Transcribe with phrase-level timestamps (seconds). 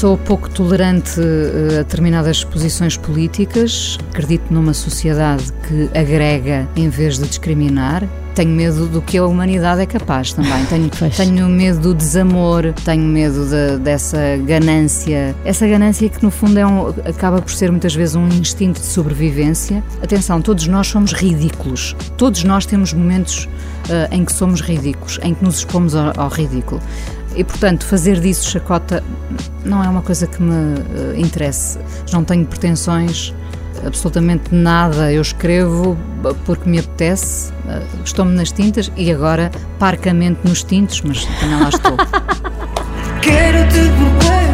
[0.00, 3.98] Sou pouco tolerante eh, a determinadas posições políticas.
[4.08, 8.08] Acredito numa sociedade que agrega em vez de discriminar.
[8.34, 10.64] Tenho medo do que a humanidade é capaz também.
[10.70, 15.36] Tenho, tenho medo do desamor, tenho medo de, dessa ganância.
[15.44, 18.86] Essa ganância que, no fundo, é um, acaba por ser muitas vezes um instinto de
[18.86, 19.84] sobrevivência.
[20.02, 21.94] Atenção, todos nós somos ridículos.
[22.16, 26.30] Todos nós temos momentos uh, em que somos ridículos, em que nos expomos ao, ao
[26.30, 26.80] ridículo.
[27.36, 29.02] E, portanto, fazer disso chacota
[29.64, 31.78] não é uma coisa que me uh, interesse.
[32.12, 33.34] Não tenho pretensões,
[33.86, 35.12] absolutamente nada.
[35.12, 35.96] Eu escrevo
[36.44, 41.68] porque me apetece, uh, estou-me nas tintas e agora parcamente nos tintos, mas também lá
[41.68, 41.96] estou.
[43.22, 44.49] Quero-te por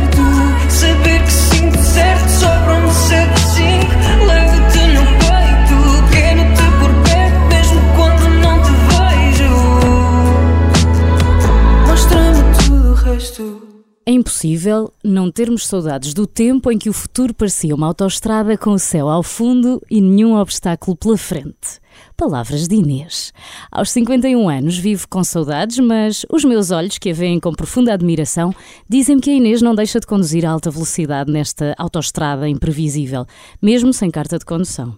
[14.08, 18.70] É impossível não termos saudades do tempo em que o futuro parecia uma autoestrada com
[18.70, 21.80] o céu ao fundo e nenhum obstáculo pela frente.
[22.16, 23.32] Palavras de Inês.
[23.68, 27.92] Aos 51 anos vivo com saudades, mas os meus olhos, que a veem com profunda
[27.92, 28.54] admiração,
[28.88, 33.26] dizem-me que a Inês não deixa de conduzir a alta velocidade nesta autoestrada imprevisível,
[33.60, 34.96] mesmo sem carta de condução.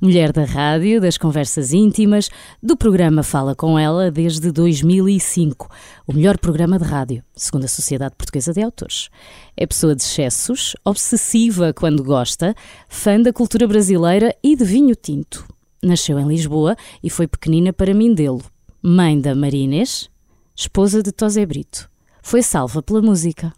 [0.00, 2.30] Mulher da rádio, das conversas íntimas,
[2.62, 5.68] do programa Fala com Ela desde 2005,
[6.06, 9.08] o melhor programa de rádio, segundo a Sociedade Portuguesa de Autores.
[9.56, 12.54] É pessoa de excessos, obsessiva quando gosta,
[12.88, 15.46] fã da cultura brasileira e de vinho tinto.
[15.82, 18.42] Nasceu em Lisboa e foi pequenina para Mindelo.
[18.82, 20.10] Mãe da Marines,
[20.54, 21.90] esposa de Tosé Brito.
[22.22, 23.52] Foi salva pela música.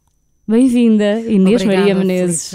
[0.46, 2.54] Bem-vinda, Inês Obrigada, Maria Menezes.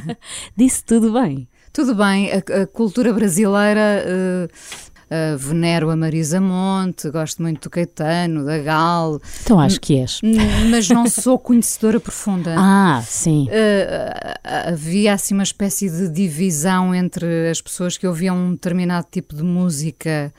[0.56, 1.46] Disse tudo bem.
[1.76, 4.02] Tudo bem, a, a cultura brasileira.
[4.06, 4.86] Uh...
[5.06, 9.20] Uh, venero a Marisa Monte, gosto muito do Caetano, da Gal.
[9.40, 10.20] Então acho que és.
[10.68, 12.56] Mas não sou conhecedora profunda.
[12.58, 13.46] Ah, sim.
[13.46, 19.36] Uh, havia assim uma espécie de divisão entre as pessoas que ouviam um determinado tipo
[19.36, 20.34] de música.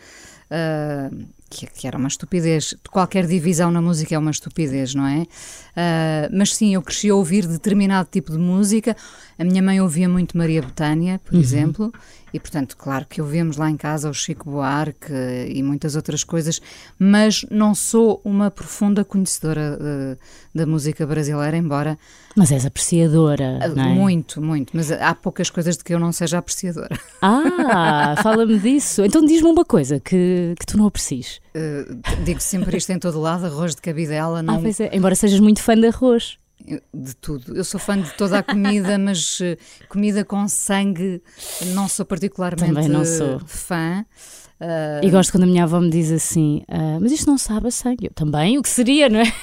[0.50, 2.75] Uh, que, que, era uma estupidez.
[2.91, 5.22] Qualquer divisão na música é uma estupidez, não é?
[5.22, 8.96] Uh, mas sim, eu cresci a ouvir determinado tipo de música.
[9.38, 11.40] A minha mãe ouvia muito Maria Betânia, por uhum.
[11.40, 11.94] exemplo,
[12.34, 15.14] e portanto, claro que ouvimos lá em casa o Chico Buarque
[15.50, 16.62] e muitas outras coisas,
[17.00, 21.98] mas não sou uma profunda conhecedora de, da música brasileira, embora.
[22.36, 23.94] Mas és apreciadora, ah, não é?
[23.94, 27.00] Muito, muito, mas há poucas coisas de que eu não seja apreciadora.
[27.22, 29.04] Ah, fala-me disso.
[29.04, 31.40] Então diz-me uma coisa que, que tu não aprecies.
[31.56, 34.44] Uh, digo sempre isto em todo lado: arroz de cabidela.
[34.44, 34.56] Não...
[34.56, 36.38] Ah, pois é, embora sejas muito fã de arroz.
[36.94, 37.56] De tudo.
[37.56, 39.57] Eu sou fã de toda a comida, mas uh,
[39.88, 41.22] comida com sangue
[41.68, 43.40] não sou particularmente Também não sou.
[43.45, 44.06] fã.
[44.59, 45.06] Uh...
[45.06, 47.72] E gosto quando a minha avó me diz assim: uh, Mas isto não sabe a
[47.72, 48.07] sangue.
[48.07, 49.34] Eu também, o que seria, não é?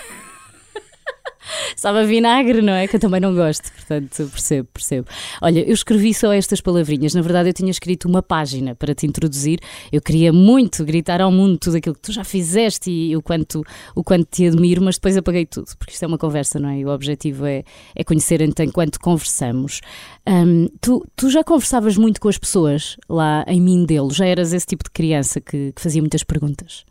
[1.76, 2.86] Sabe a vinagre, não é?
[2.86, 5.08] Que eu também não gosto, portanto, percebo, percebo.
[5.42, 7.14] Olha, eu escrevi só estas palavrinhas.
[7.14, 9.58] Na verdade, eu tinha escrito uma página para te introduzir.
[9.92, 13.62] Eu queria muito gritar ao mundo tudo aquilo que tu já fizeste e o quanto,
[13.94, 16.78] o quanto te admiro, mas depois apaguei tudo, porque isto é uma conversa, não é?
[16.78, 19.80] E o objetivo é, é conhecer-te enquanto conversamos.
[20.26, 24.12] Um, tu, tu já conversavas muito com as pessoas lá em Mindelo?
[24.12, 26.84] Já eras esse tipo de criança que, que fazia muitas perguntas?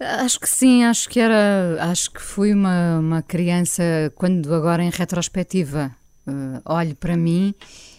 [0.00, 3.82] Acho que sim, acho que era, acho que fui uma, uma criança
[4.14, 5.94] quando agora em retrospectiva
[6.26, 7.54] uh, olho para mim,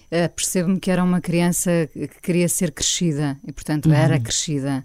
[0.07, 3.93] uh, percebo-me que era uma criança que queria ser crescida e portanto uhum.
[3.93, 4.83] era crescida.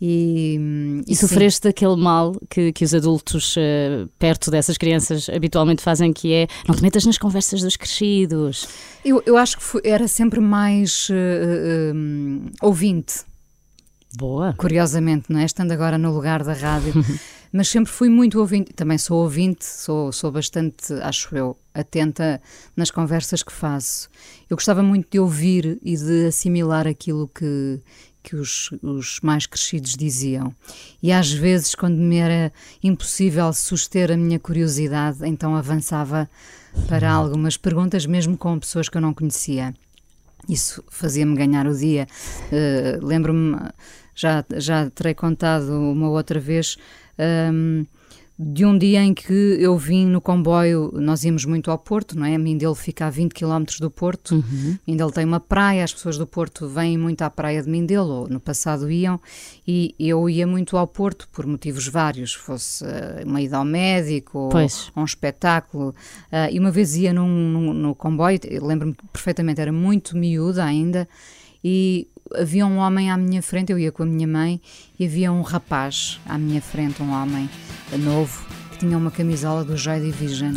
[0.00, 1.68] E, e, e sofreste sim.
[1.68, 6.74] daquele mal que, que os adultos uh, perto dessas crianças habitualmente fazem, que é não
[6.74, 8.68] te metas nas conversas dos crescidos.
[9.04, 13.24] Eu, eu acho que fui, era sempre mais uh, ouvinte.
[14.16, 14.54] Boa.
[14.54, 15.44] Curiosamente, não é?
[15.44, 16.92] Estando agora no lugar da rádio.
[17.52, 22.42] mas sempre fui muito ouvinte, também sou ouvinte, sou, sou bastante, acho eu, atenta
[22.76, 24.08] nas conversas que faço.
[24.50, 27.80] Eu gostava muito de ouvir e de assimilar aquilo que,
[28.24, 30.52] que os, os mais crescidos diziam.
[31.00, 32.52] E às vezes, quando me era
[32.82, 36.28] impossível suster a minha curiosidade, então avançava
[36.88, 39.72] para algumas perguntas, mesmo com pessoas que eu não conhecia.
[40.48, 42.06] Isso fazia-me ganhar o dia.
[42.50, 43.56] Uh, Lembro-me
[44.14, 46.76] já, já terei contado uma outra vez.
[47.18, 47.84] Um,
[48.36, 52.26] de um dia em que eu vim no comboio, nós íamos muito ao Porto, não
[52.26, 52.36] é?
[52.36, 54.34] Mindelo fica a 20 km do Porto.
[54.34, 54.76] Uhum.
[54.84, 58.28] Mindelo tem uma praia, as pessoas do Porto vêm muito à praia de Mindelo, ou
[58.28, 59.20] no passado iam,
[59.66, 64.36] e eu ia muito ao Porto por motivos vários, fosse uh, uma ida ao médico
[64.38, 64.50] ou,
[64.96, 65.90] um espetáculo.
[66.32, 71.08] Uh, e uma vez ia num, num, no comboio, lembro-me perfeitamente, era muito miúda ainda,
[71.62, 74.60] e havia um homem à minha frente, eu ia com a minha mãe,
[74.98, 77.48] e havia um rapaz à minha frente, um homem
[77.98, 80.56] novo, que tinha uma camisola do Joy Division.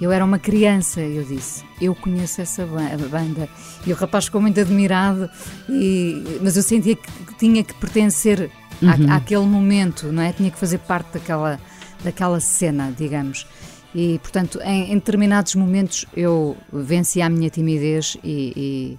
[0.00, 3.48] Eu era uma criança, eu disse, eu conheço essa banda.
[3.86, 5.30] E o rapaz ficou muito admirado,
[5.68, 8.50] e, mas eu sentia que tinha que pertencer
[8.80, 9.10] uhum.
[9.10, 10.32] à, àquele momento, não é?
[10.32, 11.60] Tinha que fazer parte daquela,
[12.02, 13.46] daquela cena, digamos.
[13.94, 18.98] E, portanto, em, em determinados momentos eu vencia a minha timidez e, e,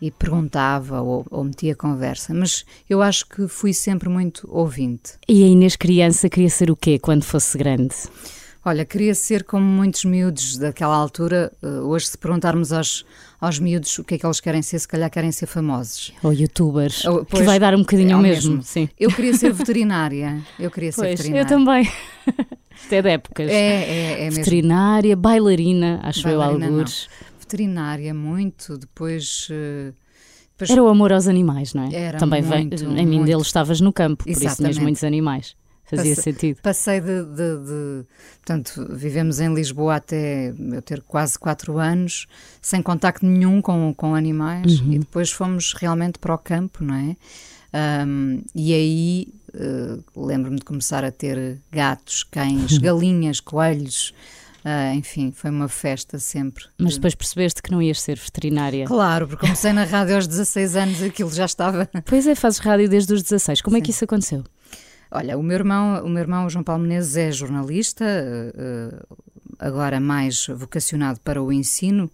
[0.00, 5.12] e perguntava ou, ou metia conversa, mas eu acho que fui sempre muito ouvinte.
[5.28, 7.94] E a Inês criança queria ser o quê quando fosse grande?
[8.64, 11.50] Olha, queria ser como muitos miúdos daquela altura.
[11.62, 13.04] Eh, hoje, se perguntarmos aos,
[13.40, 16.12] aos miúdos o que é que eles querem ser, se calhar querem ser famosos.
[16.22, 18.56] Ou youtubers, Ou, pois, que vai dar um bocadinho é ao mesmo.
[18.56, 18.64] mesmo.
[18.64, 18.88] Sim.
[18.98, 20.42] Eu queria ser veterinária.
[20.58, 21.44] Eu queria ser pois, veterinária.
[21.44, 21.90] Eu também.
[22.82, 23.50] Isto é de épocas.
[23.50, 25.22] É, é, é Veterinária, mesmo.
[25.22, 27.08] bailarina, acho bailarina, eu alguns.
[27.48, 28.76] Veterinária, muito.
[28.76, 29.48] Depois.
[29.50, 29.94] Uh,
[30.52, 30.70] depois...
[30.70, 31.94] Era o amor aos animais, não é?
[31.94, 34.52] Era Também muito, vem, em mim deles estavas no campo, por Exatamente.
[34.52, 35.56] isso tinhas muitos animais.
[35.84, 36.60] Fazia passei, sentido.
[36.60, 38.04] Passei de, de, de,
[38.44, 42.26] Portanto, vivemos em Lisboa até eu ter quase quatro anos,
[42.60, 44.92] sem contacto nenhum com, com animais, uhum.
[44.92, 47.16] e depois fomos realmente para o campo, não é?
[48.06, 54.12] Um, e aí uh, lembro-me de começar a ter gatos, cães, galinhas, coelhos.
[54.64, 56.64] Uh, enfim, foi uma festa sempre.
[56.78, 58.86] Mas depois percebeste que não ias ser veterinária?
[58.86, 61.88] Claro, porque comecei na rádio aos 16 anos, aquilo já estava.
[62.04, 63.62] Pois é, fazes rádio desde os 16.
[63.62, 63.82] Como Sim.
[63.82, 64.44] é que isso aconteceu?
[65.10, 69.16] Olha, o meu irmão, o meu irmão João Paulo Menezes é jornalista, uh,
[69.58, 72.10] agora mais vocacionado para o ensino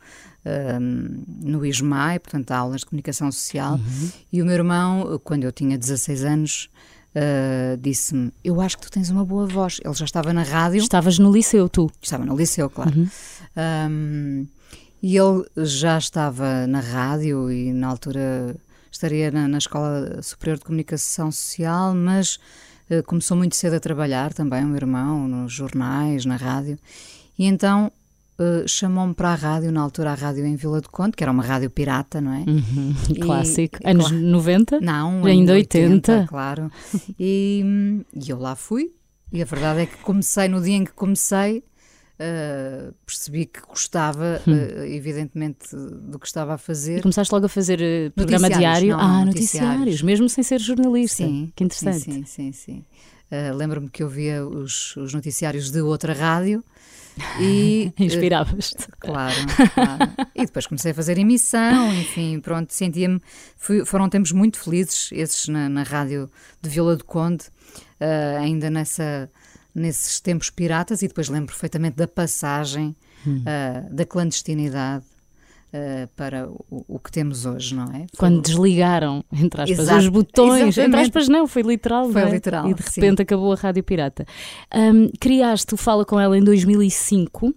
[1.40, 3.76] no ISMAI, portanto, aulas de comunicação social.
[3.76, 4.10] Uhum.
[4.30, 6.68] E o meu irmão, quando eu tinha 16 anos,
[7.14, 9.80] Uh, disse-me: Eu acho que tu tens uma boa voz.
[9.84, 10.78] Ele já estava na rádio.
[10.78, 11.90] Estavas no liceu, tu?
[12.02, 12.92] Estava no liceu, claro.
[12.96, 13.08] Uhum.
[13.56, 14.46] Um,
[15.00, 18.56] e ele já estava na rádio e na altura
[18.90, 22.38] estaria na, na Escola Superior de Comunicação Social, mas
[22.90, 26.78] uh, começou muito cedo a trabalhar também, o irmão, nos jornais, na rádio.
[27.38, 27.92] E então
[28.36, 31.30] Uh, chamou-me para a rádio, na altura a rádio em Vila do Conde, que era
[31.30, 32.40] uma rádio pirata, não é?
[32.40, 33.78] Uhum, e, clássico.
[33.84, 34.80] Anos claro, 90?
[34.80, 36.12] Não, ainda 80.
[36.12, 36.70] 80 claro.
[37.16, 38.90] E, e, eu lá fui.
[39.32, 41.58] E a verdade é que comecei, no dia em que comecei,
[42.18, 44.52] uh, percebi que gostava, hum.
[44.52, 46.98] uh, evidentemente, do que estava a fazer.
[46.98, 48.96] E começaste logo a fazer programa diário?
[48.96, 49.70] Não, ah, noticiários.
[49.70, 50.02] noticiários.
[50.02, 51.24] mesmo sem ser jornalista.
[51.24, 51.52] Sim.
[51.54, 52.00] Que interessante.
[52.00, 52.52] Sim, sim, sim.
[52.52, 52.84] sim.
[53.56, 56.64] Lembro-me que eu via os, os noticiários de outra rádio
[57.40, 58.88] e inspiravas-te.
[58.98, 59.34] Claro,
[59.74, 63.20] claro, E depois comecei a fazer emissão, enfim, pronto, sentia-me.
[63.86, 66.30] Foram tempos muito felizes, esses na, na rádio
[66.60, 67.44] de Vila do Conde,
[68.00, 69.30] uh, ainda nessa,
[69.74, 72.96] nesses tempos piratas, e depois lembro perfeitamente da passagem
[73.26, 73.42] hum.
[73.42, 75.04] uh, da clandestinidade
[75.74, 78.06] uh, para o, o, que temos hoje, não é?
[78.14, 80.80] Foi Quando desligaram, entre aspas, Exato, os botões, exatamente.
[80.80, 82.30] entre aspas não, foi literal, foi é?
[82.30, 83.22] literal, e de repente sim.
[83.22, 84.24] acabou a Rádio Pirata.
[84.74, 87.52] Um, criaste o Fala Com Ela em 2005,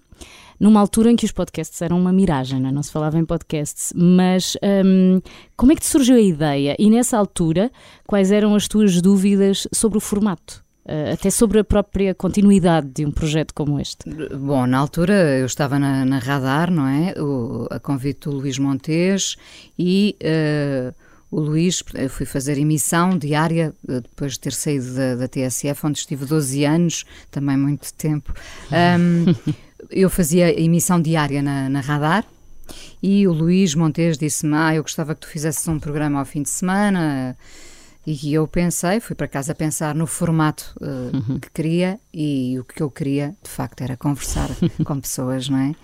[0.60, 2.72] numa altura em que os podcasts eram uma miragem, não, é?
[2.72, 5.22] não se falava em podcasts, mas um,
[5.56, 6.75] como é que te surgiu a ideia?
[6.80, 7.72] E nessa altura,
[8.08, 10.67] quais eram as tuas dúvidas sobre o formato?
[10.88, 14.10] Uh, até sobre a própria continuidade de um projeto como este?
[14.36, 17.13] Bom, na altura eu estava na, na Radar, não é?
[17.22, 19.36] O, a convite do Luís Montes
[19.78, 20.94] e uh,
[21.30, 25.86] o Luís, eu fui fazer emissão diária eh, depois de ter saído da, da TSF,
[25.86, 28.34] onde estive 12 anos, também muito tempo.
[28.72, 29.54] Um,
[29.92, 32.25] eu fazia emissão diária na, na Radar.
[33.03, 36.41] E o Luís Montes disse-me: Ah, eu gostava que tu fizesses um programa ao fim
[36.41, 37.38] de semana.
[38.10, 41.40] E eu pensei, fui para casa pensar no formato uh, uhum.
[41.42, 44.48] que queria e o que eu queria, de facto, era conversar
[44.86, 45.76] com pessoas, não é?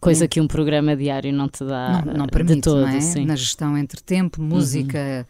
[0.00, 2.88] Coisa e, que um programa diário não te dá não, não permite, de todo, não
[2.88, 3.00] é?
[3.00, 3.26] Sim.
[3.26, 5.26] Na gestão entre tempo, música,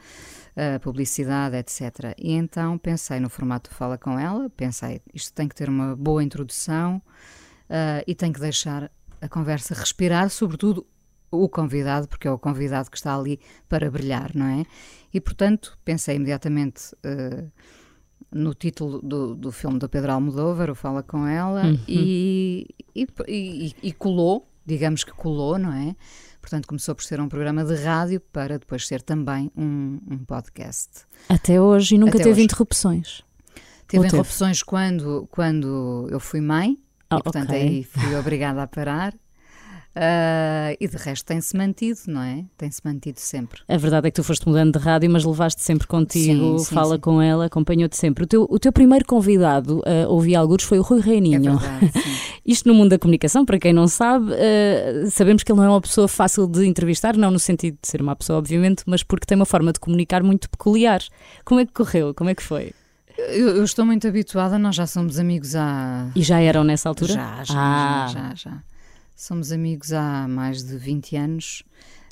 [0.54, 0.76] uhum.
[0.76, 2.12] uh, publicidade, etc.
[2.18, 6.22] E então pensei no formato Fala Com Ela, pensei, isto tem que ter uma boa
[6.22, 7.00] introdução
[7.70, 10.86] uh, e tem que deixar a conversa respirar, sobretudo
[11.30, 14.66] o convidado, porque é o convidado que está ali para brilhar, não é?
[15.14, 17.48] E, portanto, pensei imediatamente uh,
[18.32, 21.78] no título do, do filme do Pedro Almodóvar, o Fala Com Ela, uhum.
[21.86, 25.94] e, e, e, e colou, digamos que colou, não é?
[26.40, 31.06] Portanto, começou por ser um programa de rádio para depois ser também um, um podcast.
[31.28, 32.42] Até hoje e nunca Até teve hoje.
[32.42, 33.22] interrupções.
[33.86, 36.76] Teve interrupções quando, quando eu fui mãe,
[37.12, 37.62] oh, e portanto okay.
[37.62, 39.14] aí fui obrigada a parar.
[39.96, 42.44] Uh, e de resto tem-se mantido, não é?
[42.58, 43.60] Tem-se mantido sempre.
[43.68, 46.74] A verdade é que tu foste mudando de rádio, mas levaste sempre contigo, sim, sim,
[46.74, 47.00] fala sim.
[47.00, 48.24] com ela, acompanhou-te sempre.
[48.24, 51.52] O teu, o teu primeiro convidado a uh, ouvir alguns foi o Rui Reininho.
[51.52, 51.92] É verdade,
[52.44, 55.68] Isto no mundo da comunicação, para quem não sabe, uh, sabemos que ele não é
[55.68, 59.24] uma pessoa fácil de entrevistar, não no sentido de ser uma pessoa, obviamente, mas porque
[59.24, 61.02] tem uma forma de comunicar muito peculiar.
[61.44, 62.12] Como é que correu?
[62.12, 62.72] Como é que foi?
[63.16, 66.10] Eu, eu estou muito habituada, nós já somos amigos há.
[66.16, 67.14] E já eram nessa altura?
[67.14, 68.08] Já, já, ah.
[68.08, 68.34] já, já.
[68.34, 68.73] já
[69.16, 71.62] Somos amigos há mais de 20 anos.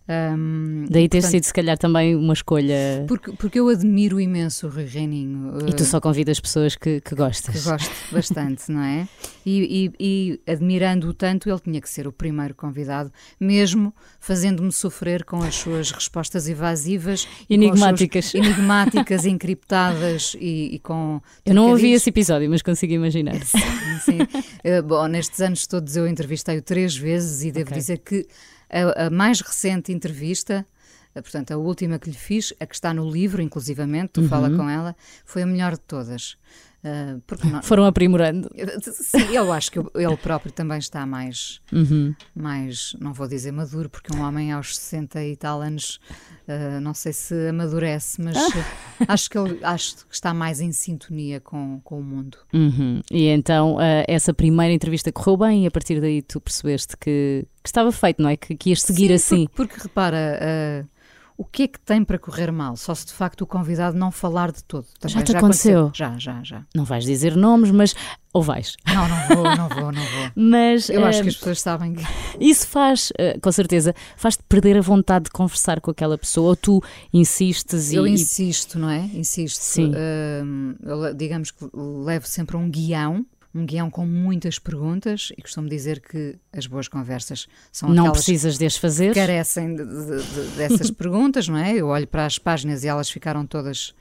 [0.08, 3.04] Um, Daí ter portanto, sido, se calhar, também uma escolha.
[3.06, 5.58] Porque, porque eu admiro imenso o Rui Reininho.
[5.68, 7.62] E tu só convidas pessoas que, que gostas.
[7.62, 9.08] Que gosto bastante, não é?
[9.46, 15.24] E, e, e admirando-o tanto, ele tinha que ser o primeiro convidado, mesmo fazendo-me sofrer
[15.24, 21.20] com as suas respostas evasivas, enigmáticas, enigmáticas, encriptadas e, e com.
[21.46, 23.36] Eu não ouvi esse episódio, mas consigo imaginar.
[23.44, 23.58] Sim,
[24.04, 24.18] sim.
[24.20, 27.78] uh, bom, nestes anos todos eu entrevistei-o três vezes e devo okay.
[27.78, 28.26] dizer que
[28.72, 30.66] a, a mais recente entrevista,
[31.14, 34.28] portanto, a última que lhe fiz, a que está no livro, inclusivamente, tu uhum.
[34.28, 36.36] fala com ela, foi a melhor de todas.
[36.84, 37.62] Uh, não...
[37.62, 38.50] Foram aprimorando.
[38.82, 42.12] Sim, eu acho que ele próprio também está mais, uhum.
[42.34, 46.00] mais, não vou dizer maduro, porque um homem aos 60 e tal anos,
[46.48, 49.06] uh, não sei se amadurece, mas ah.
[49.06, 52.38] acho, que ele, acho que está mais em sintonia com, com o mundo.
[52.52, 53.00] Uhum.
[53.12, 57.46] E então, uh, essa primeira entrevista correu bem e a partir daí tu percebeste que,
[57.62, 58.36] que estava feito, não é?
[58.36, 59.46] Que, que ias seguir Sim, assim.
[59.54, 60.88] Porque, porque repara
[61.36, 62.76] o que é que tem para correr mal?
[62.76, 64.86] Só se de facto o convidado não falar de todo.
[64.98, 65.80] Também já te já aconteceu?
[65.80, 66.08] aconteceu?
[66.08, 66.64] Já, já, já.
[66.74, 67.94] Não vais dizer nomes, mas.
[68.32, 68.76] Ou vais?
[68.86, 70.30] Não, não vou, não vou, não vou.
[70.36, 70.88] mas.
[70.88, 72.02] Eu uh, acho que as pessoas sabem que.
[72.40, 76.56] Isso faz, uh, com certeza, faz-te perder a vontade de conversar com aquela pessoa ou
[76.56, 78.10] tu insistes eu e.
[78.10, 79.10] Eu insisto, não é?
[79.14, 79.60] Insisto.
[79.60, 79.92] Sim.
[79.92, 86.00] Uh, digamos que levo sempre um guião um guião com muitas perguntas e costumo dizer
[86.00, 89.14] que as boas conversas são não precisas de as fazer.
[89.14, 91.74] carecem de, de, de, dessas perguntas não é?
[91.74, 93.94] Eu olho para as páginas e elas ficaram todas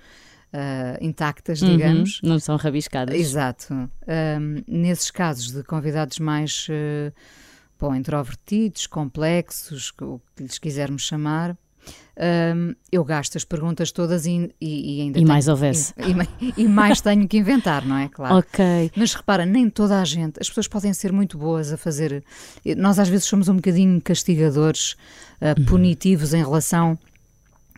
[0.54, 2.20] uh, intactas uhum, digamos.
[2.24, 3.16] Não são rabiscadas.
[3.16, 3.74] Exato.
[3.74, 7.14] Um, nesses casos de convidados mais uh,
[7.80, 11.58] bom, introvertidos complexos o que lhes quisermos chamar
[12.18, 15.18] um, eu gasto as perguntas todas e, e, e ainda.
[15.18, 15.94] E tenho, mais houvesse.
[15.98, 18.10] E, e, mais tenho que inventar, não é?
[18.10, 18.38] Claro.
[18.38, 18.92] Ok.
[18.96, 22.24] Mas repara, nem toda a gente, as pessoas podem ser muito boas a fazer.
[22.78, 24.96] Nós às vezes somos um bocadinho castigadores,
[25.42, 26.98] uh, punitivos em relação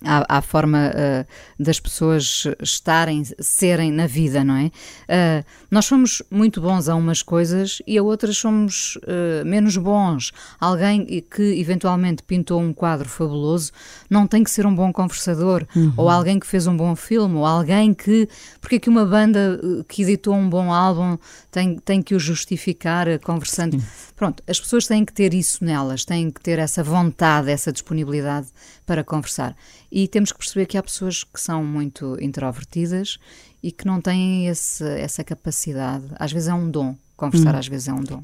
[0.03, 4.65] à, à forma uh, das pessoas estarem, serem na vida, não é?
[4.65, 10.31] Uh, nós somos muito bons a umas coisas e a outras somos uh, menos bons.
[10.59, 13.71] Alguém que eventualmente pintou um quadro fabuloso
[14.09, 15.93] não tem que ser um bom conversador, uhum.
[15.97, 18.27] ou alguém que fez um bom filme, ou alguém que.
[18.59, 21.17] Porque é que uma banda que editou um bom álbum
[21.51, 23.75] tem, tem que o justificar conversando?
[23.75, 23.83] Uhum.
[24.23, 28.47] Pronto, as pessoas têm que ter isso nelas, têm que ter essa vontade, essa disponibilidade
[28.85, 29.53] para conversar.
[29.91, 33.17] E temos que perceber que há pessoas que são muito introvertidas
[33.61, 36.05] e que não têm esse, essa capacidade.
[36.15, 37.59] Às vezes é um dom, conversar hum.
[37.59, 38.23] às vezes é um dom.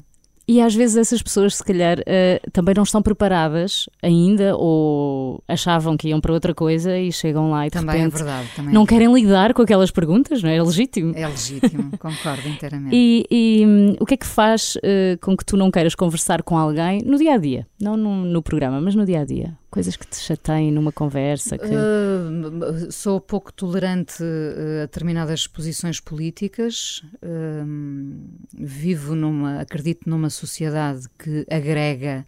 [0.50, 5.96] E às vezes essas pessoas, se calhar, uh, também não estão preparadas ainda ou achavam
[5.96, 8.48] que iam para outra coisa e chegam lá e de também é repente é verdade,
[8.56, 10.56] também não é querem lidar com aquelas perguntas, não é?
[10.56, 11.12] É legítimo.
[11.14, 12.90] É legítimo, concordo inteiramente.
[12.92, 16.42] E, e um, o que é que faz uh, com que tu não queiras conversar
[16.42, 17.64] com alguém no dia a dia?
[17.80, 19.56] Não no, no programa, mas no dia a dia?
[19.70, 21.56] Coisas que te chateiem numa conversa?
[21.56, 21.66] Que...
[21.66, 27.04] Uh, sou pouco tolerante a determinadas posições políticas.
[27.22, 28.20] Uh,
[28.52, 32.26] vivo numa, acredito numa sociedade que agrega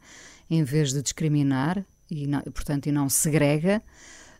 [0.48, 3.82] em vez de discriminar e, não, portanto, e não segrega.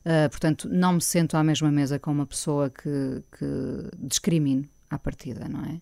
[0.07, 4.97] Uh, portanto, não me sento à mesma mesa com uma pessoa que, que discrimine à
[4.99, 5.81] partida, não é?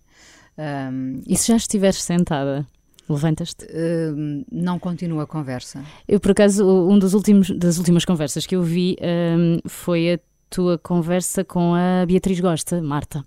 [0.91, 2.67] Um, e se já estiveres sentada?
[3.11, 3.65] Levantas-te?
[3.65, 5.83] Uh, não continua a conversa.
[6.07, 10.19] Eu, por acaso, um dos últimos, das últimas conversas que eu vi um, foi a
[10.49, 13.25] tua conversa com a Beatriz Gosta, Marta.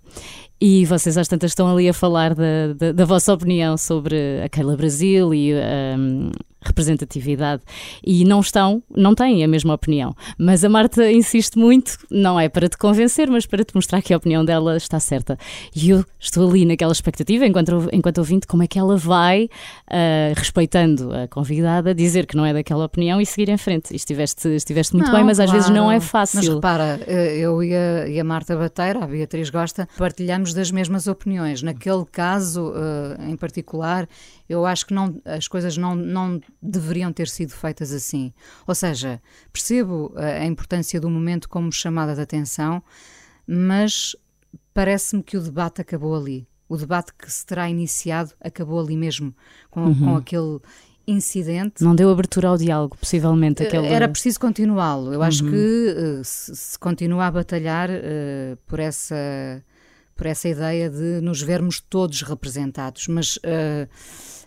[0.66, 4.48] E vocês às tantas estão ali a falar da, da, da vossa opinião sobre a
[4.48, 6.30] Keila Brasil e um,
[6.64, 7.62] representatividade
[8.02, 10.14] e não estão, não têm a mesma opinião.
[10.38, 14.14] Mas a Marta insiste muito, não é para te convencer, mas para te mostrar que
[14.14, 15.38] a opinião dela está certa.
[15.74, 20.34] E eu estou ali naquela expectativa, enquanto, enquanto ouvinte, como é que ela vai, uh,
[20.34, 23.92] respeitando a convidada, dizer que não é daquela opinião e seguir em frente.
[23.92, 25.50] E estiveste, estiveste muito não, bem, mas claro.
[25.50, 26.38] às vezes não é fácil.
[26.38, 30.70] Mas repara, eh, eu e a, e a Marta Bateira, a Beatriz Gosta, partilhamos das
[30.70, 31.62] mesmas opiniões.
[31.62, 34.08] Naquele caso uh, em particular,
[34.48, 38.32] eu acho que não, as coisas não, não deveriam ter sido feitas assim.
[38.66, 39.20] Ou seja,
[39.52, 42.82] percebo a importância do momento como chamada de atenção,
[43.46, 44.16] mas
[44.72, 46.46] parece-me que o debate acabou ali.
[46.68, 49.34] O debate que se terá iniciado acabou ali mesmo,
[49.70, 49.98] com, uhum.
[49.98, 50.60] com aquele
[51.06, 51.82] incidente.
[51.84, 53.62] Não deu abertura ao diálogo, possivelmente.
[53.62, 53.86] Eh, aquele...
[53.86, 55.12] Era preciso continuá-lo.
[55.12, 55.26] Eu uhum.
[55.26, 59.62] acho que se, se, continua a batalhar uh, por essa
[60.14, 63.88] por essa ideia de nos vermos todos representados, mas uh,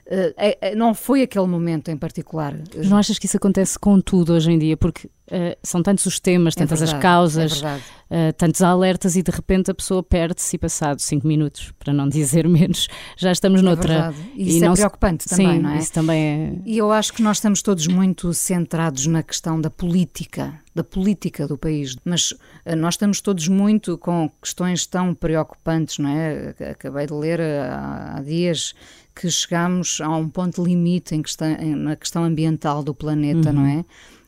[0.10, 2.58] Uh, não foi aquele momento em particular.
[2.86, 4.78] Não achas que isso acontece com tudo hoje em dia?
[4.78, 8.62] Porque uh, são tantos os temas, é tantas é verdade, as causas, é uh, tantos
[8.62, 12.88] alertas e de repente a pessoa perde-se e passado cinco minutos, para não dizer menos,
[13.16, 13.94] já estamos é noutra.
[13.94, 14.32] É verdade.
[14.36, 15.78] E isso e é preocupante também, Sim, não é?
[15.78, 16.54] Isso também é.
[16.66, 21.48] E eu acho que nós estamos todos muito centrados na questão da política, da política
[21.48, 22.34] do país, mas
[22.78, 26.56] nós estamos todos muito com questões tão preocupantes, não é?
[26.72, 28.74] Acabei de ler há, dias
[29.16, 33.56] que chegamos a um ponto limite em questão, na questão ambiental do planeta, uhum.
[33.56, 33.86] não é?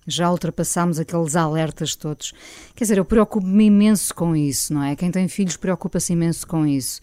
[0.09, 2.33] Já ultrapassámos aqueles alertas todos.
[2.75, 4.95] Quer dizer, eu preocupo-me imenso com isso, não é?
[4.95, 7.01] Quem tem filhos preocupa-se imenso com isso.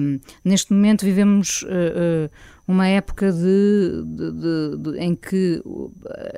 [0.00, 2.30] Um, neste momento vivemos uh, uh,
[2.68, 5.60] uma época de, de, de, de em que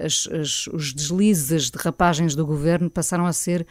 [0.02, 3.66] as, as, os deslizes, as derrapagens do governo passaram a ser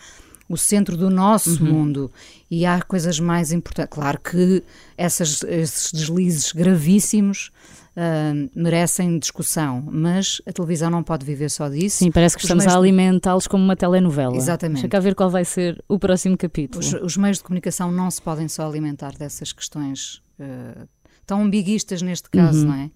[0.50, 1.72] o centro do nosso uhum.
[1.72, 2.12] mundo
[2.50, 3.94] e há coisas mais importantes.
[3.94, 4.64] Claro que
[4.98, 7.52] essas, esses deslizes gravíssimos
[7.98, 11.98] uh, merecem discussão, mas a televisão não pode viver só disso.
[11.98, 14.36] Sim, parece que os estamos a alimentá-los como uma telenovela.
[14.36, 14.82] Exatamente.
[14.82, 16.84] Deixa cá ver qual vai ser o próximo capítulo.
[16.84, 20.88] Os, os meios de comunicação não se podem só alimentar dessas questões uh,
[21.26, 22.68] tão ambiguistas neste caso, uhum.
[22.68, 22.92] não é?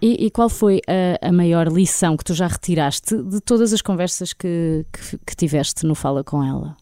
[0.00, 3.80] E, e, qual foi a, a, maior lição que tu já retiraste de todas as
[3.80, 6.76] conversas que, que, que tiveste no Fala com ela?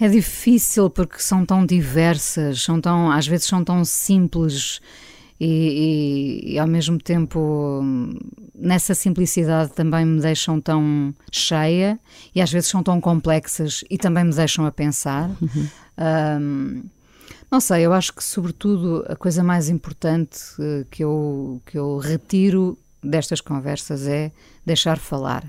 [0.00, 4.80] É difícil porque são tão diversas, são tão, às vezes são tão simples
[5.38, 5.46] e,
[6.46, 7.80] e, e, ao mesmo tempo
[8.54, 11.98] nessa simplicidade também me deixam tão cheia
[12.34, 15.30] e às vezes são tão complexas e também me deixam a pensar.
[15.40, 15.68] Uhum.
[16.40, 16.82] Um,
[17.50, 21.98] não sei, eu acho que sobretudo a coisa mais importante uh, que, eu, que eu
[21.98, 24.32] retiro destas conversas é
[24.66, 25.44] deixar falar.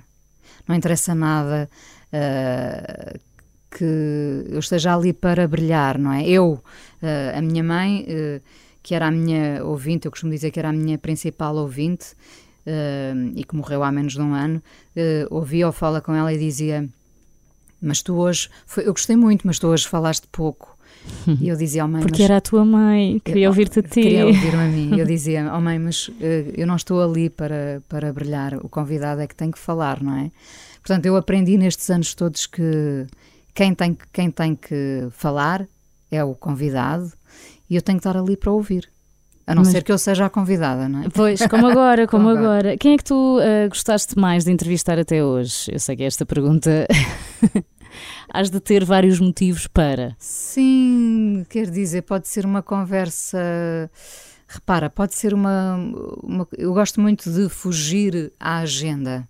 [0.68, 1.70] Não interessa nada
[2.14, 3.20] uh,
[3.78, 6.26] que eu esteja ali para brilhar, não é?
[6.26, 8.42] Eu, uh, a minha mãe, uh,
[8.82, 12.14] que era a minha ouvinte, eu costumo dizer que era a minha principal ouvinte,
[12.66, 14.64] uh, e que morreu há menos de um ano,
[15.30, 16.88] ouvia ou fala com ela e dizia:
[17.82, 20.74] Mas tu hoje, foi, eu gostei muito, mas tu hoje falaste pouco.
[21.40, 24.02] E eu dizia, oh mãe, Porque era a tua mãe, queria ouvir-te a ti.
[24.02, 24.90] Queria ouvir-me a mim.
[24.98, 26.10] Eu dizia, oh mãe, mas
[26.58, 30.18] eu não estou ali para, para brilhar, o convidado é que tem que falar, não
[30.18, 30.32] é?
[30.82, 33.06] Portanto, eu aprendi nestes anos todos que
[33.56, 35.66] quem tem, quem tem que falar
[36.12, 37.12] é o convidado
[37.70, 38.90] e eu tenho que estar ali para ouvir.
[39.48, 39.72] A não Mas...
[39.72, 41.10] ser que eu seja a convidada, não é?
[41.10, 42.60] Pois, como agora, como, como agora.
[42.60, 42.78] agora.
[42.78, 45.72] Quem é que tu uh, gostaste mais de entrevistar até hoje?
[45.72, 46.86] Eu sei que esta pergunta
[48.34, 50.16] has de ter vários motivos para.
[50.20, 53.40] Sim, quer dizer, pode ser uma conversa.
[54.48, 55.76] Repara, pode ser uma,
[56.22, 56.48] uma.
[56.58, 59.28] eu gosto muito de fugir à agenda.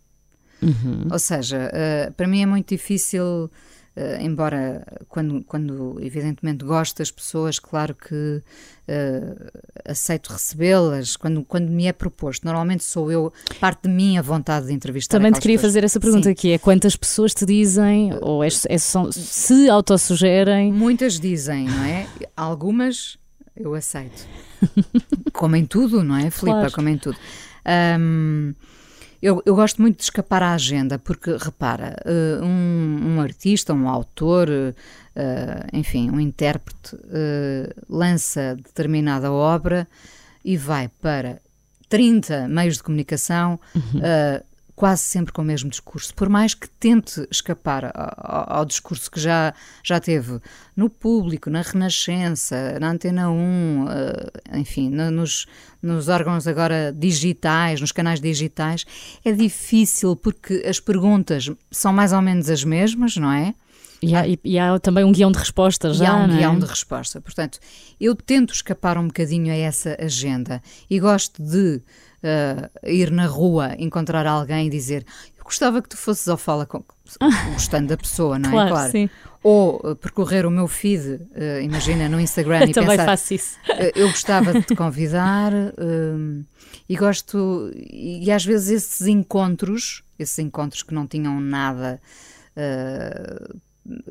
[0.63, 1.07] Uhum.
[1.11, 3.51] Ou seja, uh, para mim é muito difícil
[3.97, 11.69] Uh, embora quando, quando evidentemente gosto das pessoas, claro que uh, aceito recebê-las quando, quando
[11.69, 12.43] me é proposto.
[12.43, 15.17] Normalmente sou eu, parte de mim, a vontade de entrevistar.
[15.17, 15.73] Também te queria pessoas.
[15.73, 20.73] fazer essa pergunta aqui: é quantas pessoas te dizem ou é, é, são, se autossugerem?
[20.73, 22.05] Muitas dizem, não é?
[22.36, 23.17] Algumas
[23.55, 24.27] eu aceito.
[25.31, 26.58] como em tudo, não é, Filipa?
[26.58, 26.71] Claro.
[26.73, 27.17] Como em tudo.
[27.97, 28.53] Um,
[29.25, 33.89] eu, eu, gosto muito de escapar à agenda, porque, repara, uh, um, um, artista, um
[33.89, 34.73] autor, uh,
[35.73, 39.88] enfim, um intérprete, uh, lança determinada obra
[40.43, 41.39] e vai para
[41.89, 43.59] 30 meios de comunicação.
[43.73, 44.01] Uhum
[44.75, 49.19] quase sempre com o mesmo discurso, por mais que tente escapar ao, ao, discurso que
[49.19, 50.39] já, já teve
[50.75, 55.45] no público, na Renascença, na Antena 1, uh, eh, enfim, no, nos,
[55.81, 58.85] nos órgãos agora digitais, nos canais digitais,
[59.23, 63.55] é difícil porque as perguntas são mais ou menos as mesmas, não é?
[64.01, 66.03] E há, e há, também um guião de resposta já.
[66.03, 66.38] E há um é?
[66.38, 67.21] guião de resposta.
[67.21, 67.59] Portanto,
[67.99, 71.81] eu tento escapar um bocadinho a essa agenda e gosto de
[72.25, 75.05] uh, ir na rua, encontrar alguém e dizer
[75.38, 76.83] eu gostava que tu fosses ao fala com,
[77.53, 78.51] gostando da pessoa, não é?
[78.51, 78.91] Claro, claro.
[78.91, 79.09] Sim.
[79.43, 83.57] Ou uh, percorrer o meu feed, uh, imagina, no Instagram e Também pensar, faço isso.
[83.95, 85.51] eu gostava de te convidar
[86.89, 92.01] e gosto, e, e às vezes esses encontros, esses encontros que não tinham nada
[92.55, 93.59] Uh,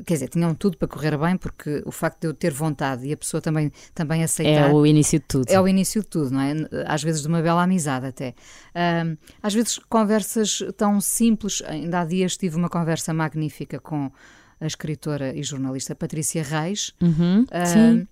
[0.05, 3.13] quer dizer, tinham tudo para correr bem, porque o facto de eu ter vontade e
[3.13, 4.69] a pessoa também, também aceitar.
[4.69, 5.49] É o início de tudo.
[5.49, 6.53] É o início de tudo, não é?
[6.87, 8.33] Às vezes de uma bela amizade até.
[8.75, 11.61] Um, às vezes conversas tão simples.
[11.67, 14.11] Ainda há dias tive uma conversa magnífica com
[14.59, 16.93] a escritora e jornalista Patrícia Reis.
[17.01, 18.07] Uhum, um, sim.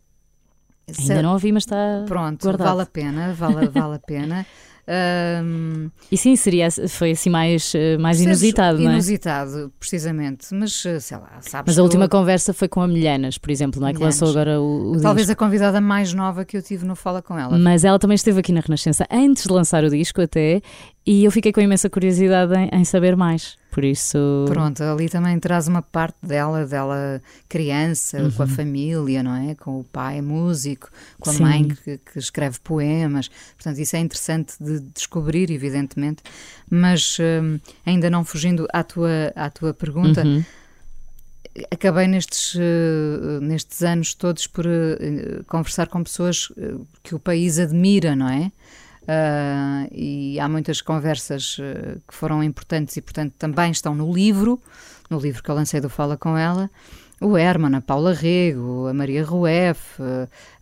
[1.00, 2.04] Ainda não ouvi, mas está.
[2.06, 2.68] Pronto, guardado.
[2.68, 4.46] vale a pena, vale, vale a pena.
[4.86, 8.94] Um, e sim, seria, foi assim mais, eh, mais inusitado, não é?
[8.94, 11.74] Inusitado, precisamente, mas eh, sei lá, sabes.
[11.74, 13.94] Mas a última conversa foi com a Milhanas, por exemplo, não é?
[13.94, 15.42] Que lançou agora o, o Talvez disco.
[15.42, 17.58] a convidada mais nova que eu tive no Fala com ela.
[17.58, 20.62] Mas ela também esteve aqui na Renascença antes de lançar o disco, até,
[21.06, 23.58] e eu fiquei com imensa curiosidade em, em, saber mais.
[23.72, 24.46] Por isso.
[24.48, 28.32] Pronto, ali também traz uma parte dela, dela criança, uhum.
[28.32, 29.56] com a família, não é?
[29.56, 31.44] Com o pai músico, com a Sim.
[31.44, 33.30] mãe que, que, escreve poemas.
[33.58, 36.24] Portanto, isso é interessante de descobrir, evidentemente.
[36.70, 40.24] Mas hum, ainda não fugindo à tua, à tua pergunta.
[40.24, 40.44] Uhum.
[41.70, 47.60] Acabei nestes, uh, nestes anos todos por uh, conversar com pessoas uh, que o país
[47.60, 48.52] admira, não é?
[49.04, 51.58] Uh, e há muitas conversas
[52.08, 54.62] que foram importantes e, portanto, também estão no livro,
[55.10, 56.70] no livro que eu lancei do Fala com ela.
[57.22, 60.02] O Herman, a Paula Rego, a Maria Rueff,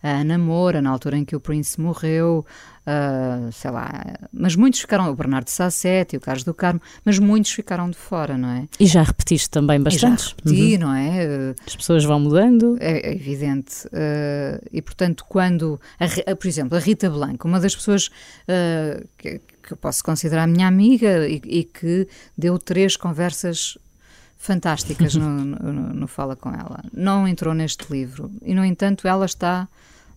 [0.02, 2.46] a Ana Moura, na altura em que o Prince morreu,
[2.86, 3.90] uh, sei lá,
[4.32, 8.36] mas muitos ficaram, o Bernardo Sassetti, o Carlos do Carmo, mas muitos ficaram de fora,
[8.36, 8.68] não é?
[8.78, 10.22] E já repetiste também bastante.
[10.22, 10.80] já repeti, uhum.
[10.80, 11.54] não é?
[11.66, 12.76] As pessoas vão mudando.
[12.80, 13.86] É, é evidente.
[13.86, 19.40] Uh, e portanto, quando, a, por exemplo, a Rita Blanco, uma das pessoas uh, que,
[19.62, 23.78] que eu posso considerar minha amiga e, e que deu três conversas
[24.42, 26.82] fantásticas no, no, no, Fala com ela.
[26.92, 29.68] Não entrou neste livro e, no entanto, ela está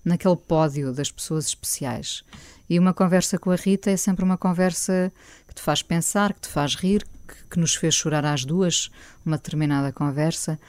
[0.03, 2.23] naquele pódio das pessoas especiais.
[2.67, 5.13] E uma conversa com a Rita é sempre uma conversa
[5.47, 8.89] que te faz pensar, que te faz rir, que, que nos fez chorar às duas,
[9.23, 10.59] uma determinada conversa.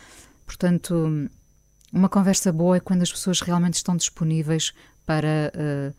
[0.45, 1.27] Portanto,
[1.91, 4.75] uma conversa boa é quando as pessoas realmente estão disponíveis
[5.07, 5.95] para uh,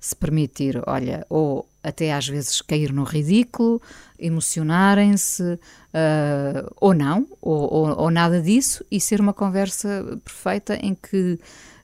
[0.00, 3.80] se permitir, olha, ou até às vezes cair no ridículo,
[4.18, 10.94] emocionarem-se, uh, ou não, ou, ou, ou, nada disso, e ser uma conversa perfeita em
[10.94, 11.38] que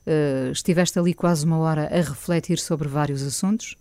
[0.07, 3.75] uh, estiveste ali quase uma hora a refletir sobre vários assuntos.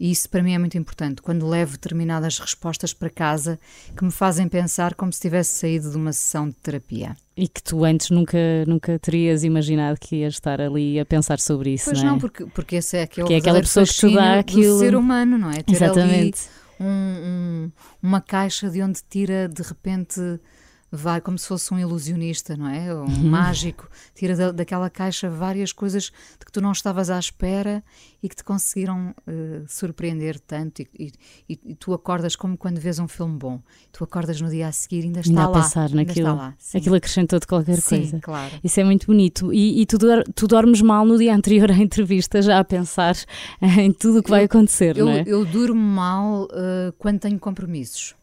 [0.00, 3.60] E isso para mim é muito importante, quando levo determinadas respostas para casa
[3.94, 7.14] que me fazem pensar como se tivesse saído de uma sessão de terapia.
[7.36, 11.74] E que tu antes nunca, nunca terias imaginado que ias estar ali a pensar sobre
[11.74, 12.10] isso, pois não é?
[12.12, 14.78] não, porque, porque esse é aquele porque é aquela pessoa que te dá aquilo...
[14.78, 15.62] ser humano, não é?
[15.62, 16.48] Ter Exatamente.
[16.78, 20.18] ali um, um, uma caixa de onde tira de repente
[20.90, 22.92] vai como se fosse um ilusionista, não é?
[22.94, 23.30] Um uhum.
[23.30, 26.04] mágico, tira da, daquela caixa várias coisas
[26.38, 27.82] de que tu não estavas à espera
[28.22, 30.82] e que te conseguiram uh, surpreender tanto.
[30.82, 31.12] E, e,
[31.48, 33.60] e, tu acordas como quando vês um filme bom.
[33.92, 35.58] Tu acordas no dia a seguir e ainda está ainda lá.
[35.58, 36.28] A pensar naquilo.
[36.28, 38.20] Está lá, aquilo acrescentou-te qualquer sim, coisa.
[38.20, 38.52] claro.
[38.62, 39.52] Isso é muito bonito.
[39.52, 39.96] E, tu,
[40.34, 43.14] tu dormes mal no dia anterior à entrevista, já a pensar
[43.62, 45.24] em tudo o que vai acontecer, eu, não é?
[45.26, 48.14] Eu durmo mal uh, quando tenho compromissos.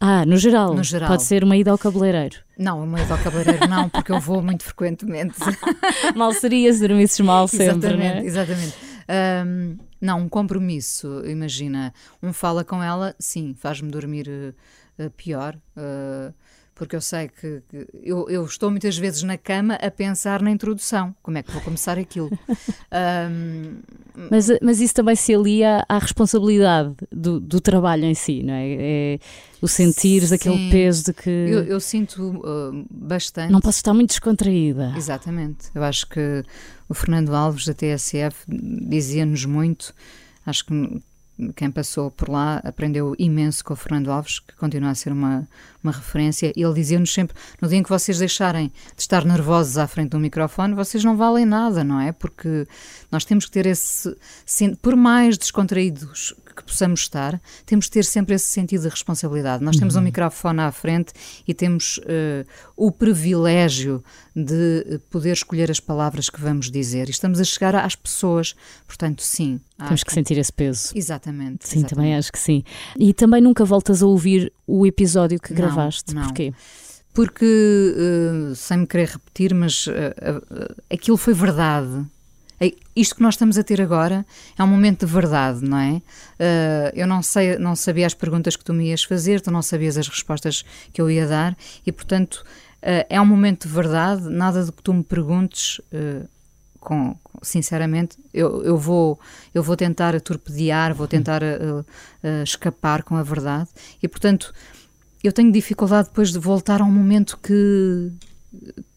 [0.00, 0.74] Ah, no geral.
[0.74, 1.08] no geral.
[1.08, 2.36] Pode ser uma ida ao cabeleireiro.
[2.58, 5.36] Não, uma ida ao cabeleireiro não, porque eu vou muito frequentemente.
[6.14, 8.24] mal seria se dormisses mal sempre, exatamente, né?
[8.24, 8.74] Exatamente.
[9.08, 11.94] Um, não, um compromisso, imagina.
[12.22, 14.28] Um fala com ela, sim, faz-me dormir
[14.98, 15.56] uh, pior.
[15.76, 16.34] Uh,
[16.76, 20.50] porque eu sei que, que eu, eu, estou muitas vezes na cama a pensar na
[20.50, 22.30] introdução, como é que vou começar aquilo.
[23.32, 23.78] um,
[24.30, 28.76] mas, mas isso também se alia à responsabilidade do, do trabalho em si, não é?
[28.78, 29.18] é
[29.60, 31.30] o sentir aquele peso de que.
[31.30, 33.50] Eu, eu sinto uh, bastante.
[33.50, 34.92] Não posso estar muito descontraída.
[34.96, 35.70] Exatamente.
[35.74, 36.44] Eu acho que
[36.90, 39.94] o Fernando Alves da TSF dizia-nos muito,
[40.44, 41.02] acho que
[41.54, 45.46] quem passou por lá aprendeu imenso com o Fernando Alves, que continua a ser uma,
[45.82, 46.52] uma referência.
[46.56, 50.18] Ele dizia-nos sempre: no dia em que vocês deixarem de estar nervosos à frente do
[50.18, 52.12] microfone, vocês não valem nada, não é?
[52.12, 52.66] Porque
[53.10, 54.16] nós temos que ter esse.
[54.80, 59.62] Por mais descontraídos que possamos estar, temos de ter sempre esse sentido de responsabilidade.
[59.62, 60.04] Nós temos um uhum.
[60.04, 61.12] microfone à frente
[61.46, 64.02] e temos uh, o privilégio
[64.34, 67.08] de poder escolher as palavras que vamos dizer.
[67.08, 68.54] E estamos a chegar às pessoas,
[68.86, 69.60] portanto, sim.
[69.78, 70.92] Temos que sentir esse peso.
[70.94, 71.68] Exatamente.
[71.68, 71.94] Sim, exatamente.
[71.94, 72.64] também acho que sim.
[72.98, 76.14] E também nunca voltas a ouvir o episódio que não, gravaste.
[76.14, 76.22] Não.
[76.22, 76.52] Porquê?
[77.12, 79.92] Porque, uh, sem me querer repetir, mas uh,
[80.90, 82.04] aquilo foi verdade.
[82.94, 84.24] Isto que nós estamos a ter agora
[84.58, 85.90] é um momento de verdade, não é?
[85.96, 89.60] Uh, eu não, sei, não sabia as perguntas que tu me ias fazer, tu não
[89.60, 92.36] sabias as respostas que eu ia dar e, portanto,
[92.82, 94.22] uh, é um momento de verdade.
[94.30, 96.26] Nada do que tu me perguntes, uh,
[96.80, 99.20] com, sinceramente, eu, eu, vou,
[99.52, 101.42] eu vou tentar torpedear, vou tentar
[102.44, 103.68] escapar com a verdade
[104.00, 104.54] e, portanto,
[105.22, 108.12] eu tenho dificuldade depois de voltar a um momento que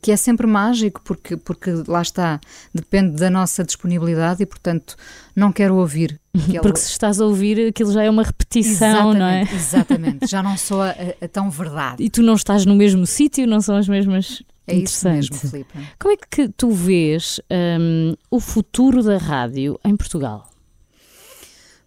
[0.02, 2.40] que é sempre mágico, porque, porque lá está,
[2.74, 4.96] depende da nossa disponibilidade e, portanto,
[5.36, 6.20] não quero ouvir.
[6.34, 6.60] Aquele...
[6.62, 9.42] Porque se estás a ouvir, aquilo já é uma repetição, exatamente, não é?
[9.42, 12.04] Exatamente, já não sou a, a, tão verdade.
[12.04, 14.42] E tu não estás no mesmo sítio, não são as mesmas.
[14.66, 15.74] É isso mesmo, Filipe.
[15.98, 17.42] Como é que tu vês
[17.80, 20.48] um, o futuro da rádio em Portugal?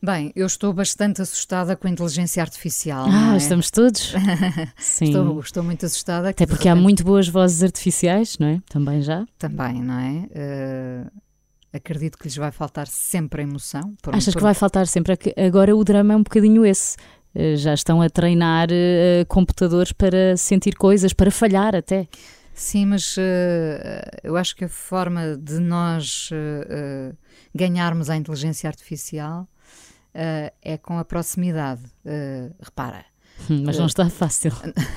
[0.04, 3.06] Bem, eu estou bastante assustada com a inteligência artificial.
[3.08, 3.36] Ah, é?
[3.36, 4.12] estamos todos?
[4.76, 5.04] Sim.
[5.04, 6.30] Estou, estou, muito assustada.
[6.30, 6.80] Até porque repente...
[6.80, 8.60] há muito boas vozes artificiais, não é?
[8.68, 9.24] Também já?
[9.38, 11.06] Também, não é?
[11.06, 11.10] Uh,
[11.72, 13.94] acredito que lhes vai faltar sempre a emoção.
[14.02, 14.40] Por, Achas por...
[14.40, 15.16] que vai faltar sempre?
[15.36, 16.96] Agora o drama é um bocadinho esse.
[17.32, 22.08] Uh, já estão a treinar uh, computadores para sentir coisas, para falhar até.
[22.52, 23.16] Sim, mas
[24.22, 26.28] eu acho que a forma de nós
[27.54, 29.48] ganharmos a inteligência artificial
[30.14, 31.82] uh, é com a proximidade.
[32.04, 33.04] Uh, repara.
[33.50, 34.52] Hum, mas não está fácil.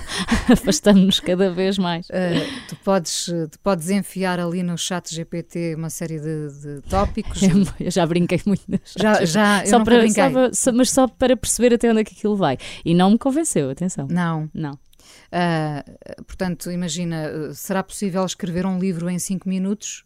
[0.51, 2.07] Afastamos-nos cada vez mais.
[2.09, 7.41] Uh, tu, podes, tu podes enfiar ali no chat GPT uma série de, de tópicos.
[7.79, 9.01] Eu já brinquei muito no chat.
[9.01, 10.23] Já, já só para, brinquei.
[10.53, 12.57] Só, mas só para perceber até onde é que aquilo vai.
[12.83, 14.07] E não me convenceu, atenção.
[14.09, 14.49] Não.
[14.53, 14.73] Não.
[14.73, 20.04] Uh, portanto, imagina, será possível escrever um livro em 5 minutos?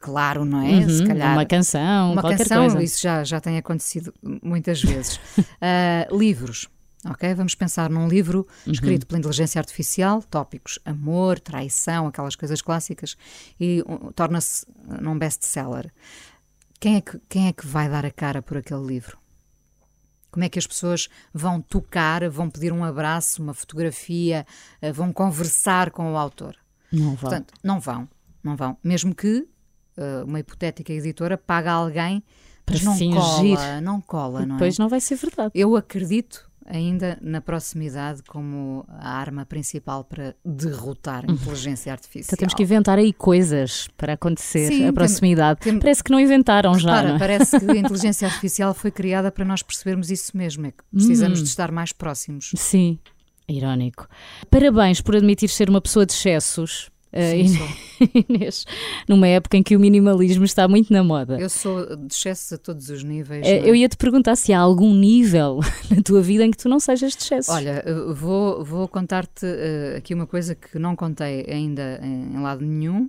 [0.00, 0.70] Claro, não é?
[0.70, 1.32] Uhum, Se calhar.
[1.32, 2.82] Uma canção, uma qualquer canção, coisa.
[2.82, 4.12] isso já, já tem acontecido
[4.42, 5.16] muitas vezes.
[5.38, 6.68] uh, livros.
[7.06, 7.34] Ok?
[7.34, 8.72] Vamos pensar num livro uhum.
[8.72, 13.16] escrito pela inteligência artificial, tópicos amor, traição, aquelas coisas clássicas,
[13.60, 14.66] e um, torna-se
[15.00, 15.92] num best-seller.
[16.80, 19.18] Quem, é que, quem é que vai dar a cara por aquele livro?
[20.30, 24.44] Como é que as pessoas vão tocar, vão pedir um abraço, uma fotografia,
[24.82, 26.56] uh, vão conversar com o autor?
[26.90, 27.16] Não vão.
[27.16, 28.08] Portanto, não vão
[28.44, 28.76] não vão.
[28.82, 29.46] Mesmo que
[29.96, 32.22] uh, uma hipotética editora pague alguém
[32.64, 33.56] para não fingir.
[33.56, 34.58] cola, não cola, não é?
[34.58, 35.50] Depois não vai ser verdade.
[35.54, 41.34] Eu acredito ainda na proximidade como a arma principal para derrotar a uhum.
[41.34, 42.28] inteligência artificial.
[42.28, 45.60] Então temos que inventar aí coisas para acontecer Sim, a proximidade.
[45.60, 47.02] Tem, tem, parece que não inventaram já.
[47.02, 47.18] Não é?
[47.18, 51.40] parece que a inteligência artificial foi criada para nós perceberemos isso mesmo, é que precisamos
[51.40, 51.42] hum.
[51.42, 52.50] de estar mais próximos.
[52.56, 52.98] Sim.
[53.46, 54.08] Irónico.
[54.50, 58.66] Parabéns por admitir ser uma pessoa de excessos, uh, Inês,
[59.08, 61.38] numa época em que o minimalismo está muito na moda.
[61.38, 63.46] Eu sou de excesso a todos os níveis.
[63.46, 66.68] Uh, eu ia te perguntar se há algum nível na tua vida em que tu
[66.68, 67.52] não sejas de excesso.
[67.52, 72.64] Olha, vou, vou contar-te uh, aqui uma coisa que não contei ainda em, em lado
[72.64, 73.08] nenhum.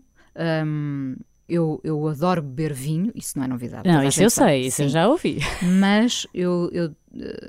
[0.66, 1.16] Um,
[1.48, 3.88] eu, eu adoro beber vinho, isso não é novidade.
[3.88, 4.52] Não, isso eu sabe.
[4.52, 4.84] sei, isso Sim.
[4.84, 5.40] eu já ouvi.
[5.62, 6.96] Mas eu, eu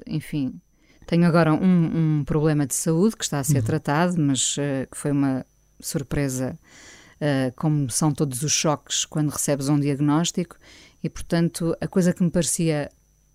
[0.06, 0.60] enfim,
[1.06, 3.64] tenho agora um, um, problema de saúde que está a ser uhum.
[3.64, 5.44] tratado, mas uh, que foi uma
[5.80, 6.58] surpresa,
[7.20, 10.56] uh, como são todos os choques quando recebes um diagnóstico,
[11.02, 12.90] e portanto a coisa que me parecia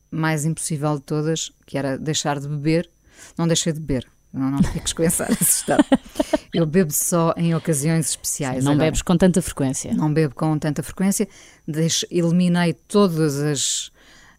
[0.10, 2.90] mais impossível de todas, que era deixar de beber,
[3.38, 4.08] não deixei de beber.
[4.34, 5.84] Não, não fiques com essa assustado.
[6.54, 8.60] Eu bebo só em ocasiões especiais.
[8.60, 8.88] Sim, não agora.
[8.88, 9.94] bebes com tanta frequência.
[9.94, 11.28] Não bebo com tanta frequência.
[11.68, 13.92] Deixo, eliminei todas as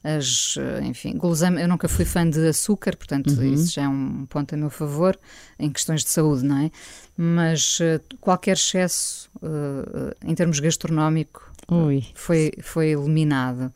[0.04, 3.54] as, eh, enfim, guloseima, eu nunca fui fã de açúcar, portanto uhum.
[3.54, 5.18] isso já é um ponto a meu favor
[5.58, 6.70] em questões de saúde, não é?
[7.16, 11.53] Mas uh, qualquer excesso uh, em termos gastronómico
[12.14, 13.72] foi, foi eliminado.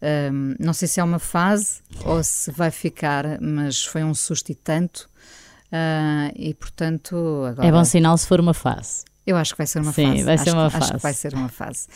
[0.00, 4.50] Um, não sei se é uma fase ou se vai ficar, mas foi um susto
[4.50, 5.08] e tanto.
[5.66, 7.68] Uh, e portanto agora...
[7.68, 9.04] É bom sinal se for uma fase.
[9.26, 10.22] Eu acho que vai ser uma Sim, fase.
[10.22, 10.84] vai acho, ser uma que, fase.
[10.84, 11.86] Acho que vai ser uma fase.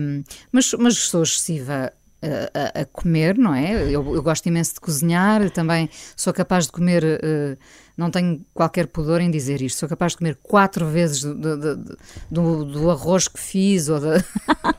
[0.00, 3.84] Um, mas, mas sou excessiva a, a, comer, não é?
[3.84, 7.58] Eu, eu, gosto imenso de cozinhar, também sou capaz de comer, uh,
[8.00, 11.96] não tenho qualquer pudor em dizer isto, sou capaz de comer quatro vezes do, do,
[12.30, 14.24] do, do arroz que fiz ou de...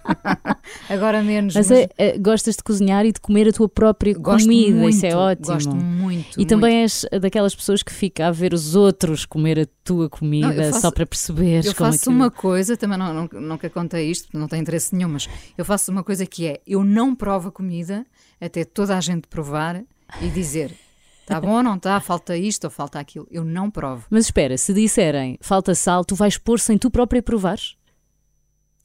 [0.89, 1.53] agora menos.
[1.53, 1.79] Mas, mas...
[1.79, 5.05] É, é, gostas de cozinhar e de comer a tua própria gosto comida, muito, isso
[5.05, 5.53] é ótimo.
[5.53, 6.33] Gosto muito.
[6.33, 6.49] E muito.
[6.49, 10.71] também és daquelas pessoas que fica a ver os outros comer a tua comida não,
[10.71, 12.15] faço, só para perceberes Eu faço aquilo...
[12.15, 15.91] uma coisa, também não, não, nunca contei isto, não tem interesse nenhum, mas eu faço
[15.91, 18.03] uma coisa que é, eu não provo a comida
[18.39, 19.83] até toda a gente provar
[20.19, 20.75] e dizer
[21.21, 21.99] Está bom ou não está?
[21.99, 23.27] Falta isto ou falta aquilo.
[23.31, 24.05] Eu não provo.
[24.09, 27.75] Mas espera, se disserem falta sal, tu vais pôr sem tu própria provares?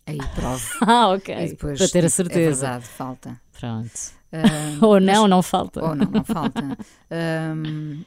[0.06, 0.64] Aí provo.
[0.86, 1.48] ah, ok.
[1.48, 2.66] Depois, Para ter a certeza.
[2.66, 3.40] É verdade, falta.
[3.58, 4.16] Pronto.
[4.80, 5.84] Ou não, mas, não falta.
[5.84, 6.62] Ou não, não falta.
[7.10, 8.04] Um,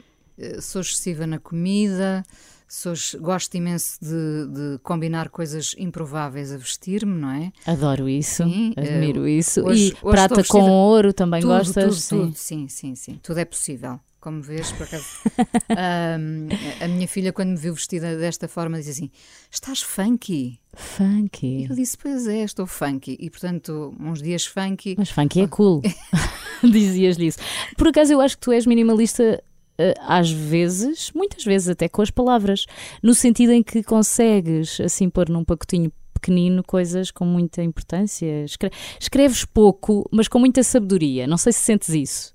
[0.60, 2.22] sou excessiva na comida,
[2.66, 7.52] sou, gosto imenso de, de, combinar coisas improváveis a vestir-me, não é?
[7.66, 9.62] Adoro isso, sim, admiro uh, isso.
[9.62, 11.84] Hoje, e hoje prata com ouro também tudo, gostas?
[11.84, 12.18] Tudo, sim.
[12.18, 13.20] Tudo, sim, sim, sim.
[13.22, 15.06] Tudo é possível como vês, por acaso.
[16.18, 16.48] um,
[16.84, 19.10] a minha filha, quando me viu vestida desta forma, disse assim:
[19.50, 20.60] Estás funky?
[20.74, 21.46] Funky.
[21.46, 23.16] E eu disse: Pois é, estou funky.
[23.18, 24.94] E portanto, uns dias funky.
[24.98, 25.82] Mas funky é cool.
[26.62, 27.38] Dizias-lhe isso.
[27.76, 29.42] Por acaso, eu acho que tu és minimalista
[29.78, 32.66] eh, às vezes, muitas vezes até com as palavras,
[33.02, 38.44] no sentido em que consegues assim pôr num pacotinho pequenino coisas com muita importância.
[39.00, 41.26] Escreves pouco, mas com muita sabedoria.
[41.26, 42.34] Não sei se sentes isso.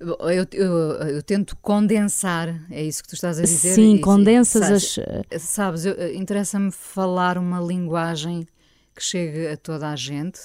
[0.00, 0.66] Eu, eu,
[1.08, 3.74] eu, tento condensar, é isso que tu estás a dizer.
[3.74, 4.98] Sim, condensas sabes,
[5.32, 5.42] as.
[5.42, 8.46] Sabes, interessa-me falar uma linguagem
[8.94, 10.40] que chegue a toda a gente.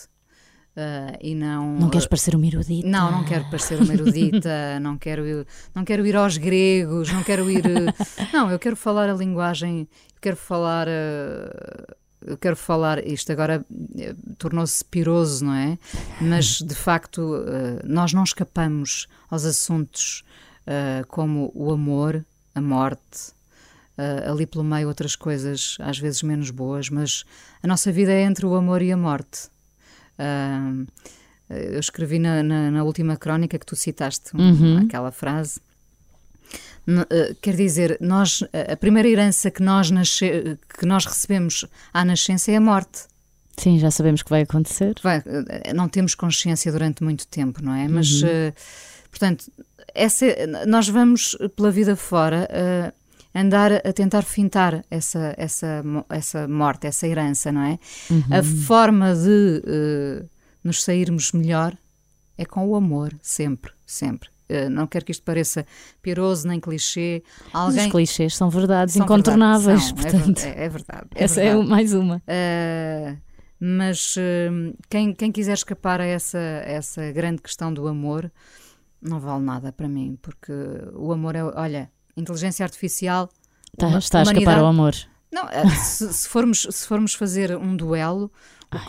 [0.77, 4.97] Uh, e não não queres parecer uma erudita não não quero parecer uma erudita não
[4.97, 7.63] quero ir, não quero ir aos gregos não quero ir
[8.31, 9.89] não eu quero falar a linguagem
[10.21, 15.77] quero falar uh, eu quero falar isto agora uh, tornou-se piroso não é
[16.21, 17.43] mas de facto
[17.83, 20.23] nós não escapamos aos assuntos
[21.07, 23.33] como o amor a morte
[24.27, 27.23] ali pelo meio outras coisas às vezes menos boas mas
[27.63, 29.49] a nossa vida é entre o amor e a morte
[31.49, 34.85] eu escrevi na, na, na, última crónica que tu citaste, uhum.
[34.85, 35.59] aquela frase.
[36.89, 42.51] Uh, quer dizer, nós, a primeira herança que nós, nasce, que nós recebemos à nascença
[42.51, 43.03] é a morte.
[43.57, 44.95] Sim, já sabemos que vai acontecer.
[45.03, 47.87] Vai, ah, não temos consciência durante muito tempo, não é?
[47.87, 48.29] Mas, uhum.
[48.29, 48.53] uh,
[49.09, 49.51] portanto,
[49.93, 50.25] essa,
[50.67, 52.47] nós vamos pela vida fora
[53.33, 57.79] andar a tentar fintar essa, essa, essa morte, essa herança, não é?
[58.09, 58.23] Uhum.
[58.31, 60.29] A forma de uh,
[60.63, 61.75] nos sairmos melhor
[62.37, 64.29] é com o amor, sempre, sempre.
[64.49, 65.65] Uh, não quero que isto pareça
[66.01, 67.23] piroso nem clichê.
[67.53, 67.85] Alguém...
[67.85, 70.43] Os clichês são verdades são incontornáveis, verdade, são, portanto.
[70.45, 71.07] É, é, verdade.
[71.15, 71.65] É essa verdade.
[71.65, 72.17] é mais uma.
[72.17, 73.17] Uh,
[73.59, 74.15] mas
[74.89, 78.31] quem, quem quiser escapar a essa, essa grande questão do amor,
[79.01, 80.53] não vale nada para mim, porque
[80.93, 81.43] o amor é.
[81.43, 83.29] Olha, inteligência artificial.
[83.77, 84.95] Tá, está a escapar ao amor.
[85.31, 88.31] Não, eh, se, se, formos, se formos fazer um duelo,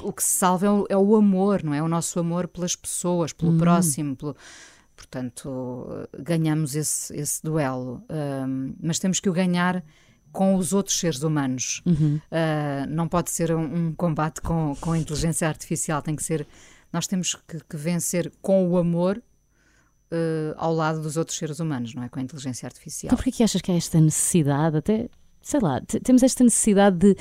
[0.02, 1.82] o, o, que se salva é o, é o, amor, não é?
[1.82, 3.58] O nosso amor pelas pessoas, pelo hum.
[3.58, 4.36] próximo, pelo,
[5.10, 8.02] portanto, ganhamos esse, esse duelo.
[8.08, 9.84] Um, mas temos que o ganhar
[10.30, 11.82] com os outros seres humanos.
[11.84, 12.20] Uhum.
[12.30, 16.46] Uh, não pode ser um, um, combate com, com a inteligência artificial, tem que ser.
[16.92, 19.18] Nós temos que, que vencer com o amor
[20.12, 22.08] uh, ao lado dos outros seres humanos, não é?
[22.08, 23.08] Com a inteligência artificial.
[23.08, 25.08] Então, porquê que achas que há esta necessidade, até,
[25.42, 27.16] sei lá, temos esta necessidade de,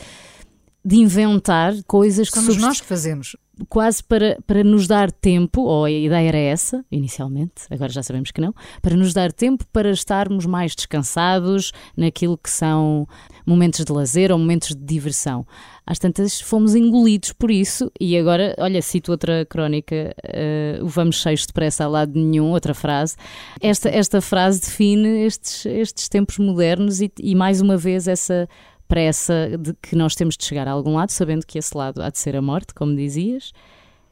[0.86, 2.36] de inventar coisas que.
[2.36, 3.36] Somos nós que fazemos
[3.68, 8.32] quase para, para nos dar tempo, ou a ideia era essa, inicialmente, agora já sabemos
[8.32, 13.08] que não, para nos dar tempo para estarmos mais descansados naquilo que são
[13.46, 15.46] momentos de lazer ou momentos de diversão.
[15.86, 21.48] Às tantas fomos engolidos por isso, e agora, olha, cito outra crónica, uh, vamos cheios
[21.48, 23.16] de pressa a lado nenhum, outra frase.
[23.60, 28.48] Esta, esta frase define estes, estes tempos modernos e, e mais uma vez essa
[28.90, 32.10] pressa de que nós temos de chegar a algum lado, sabendo que esse lado há
[32.10, 33.54] de ser a morte, como dizias.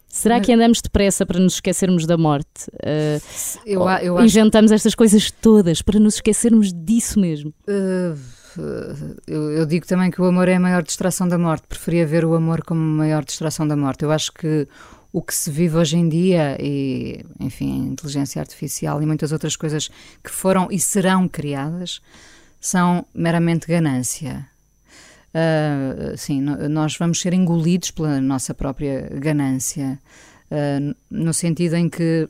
[0.08, 2.70] Será que andamos depressa para nos esquecermos da morte?
[2.76, 4.78] Uh, eu, eu inventamos acho...
[4.78, 7.54] estas coisas todas para nos esquecermos disso mesmo?
[7.68, 8.18] Uh,
[9.28, 11.68] eu, eu, digo também que o amor é a maior distração da morte.
[11.68, 14.04] Preferia ver o amor como a maior distração da morte.
[14.04, 14.68] Eu acho que
[15.12, 19.56] o que se vive hoje em dia e, enfim, a inteligência artificial e muitas outras
[19.56, 19.90] coisas
[20.24, 22.02] que foram e serão criadas
[22.60, 24.48] são meramente ganância
[25.38, 30.00] uh, sim, nós vamos ser engolidos pela nossa própria ganância,
[30.52, 32.28] uh, no sentido em que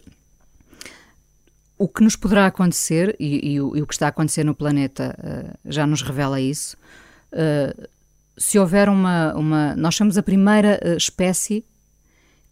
[1.78, 4.56] o que nos poderá acontecer, e, e, o, e o, que está a acontecer no
[4.56, 6.76] planeta uh, já nos revela isso,
[8.38, 9.76] se houver uma, uma.
[9.76, 11.66] Nós somos a primeira espécie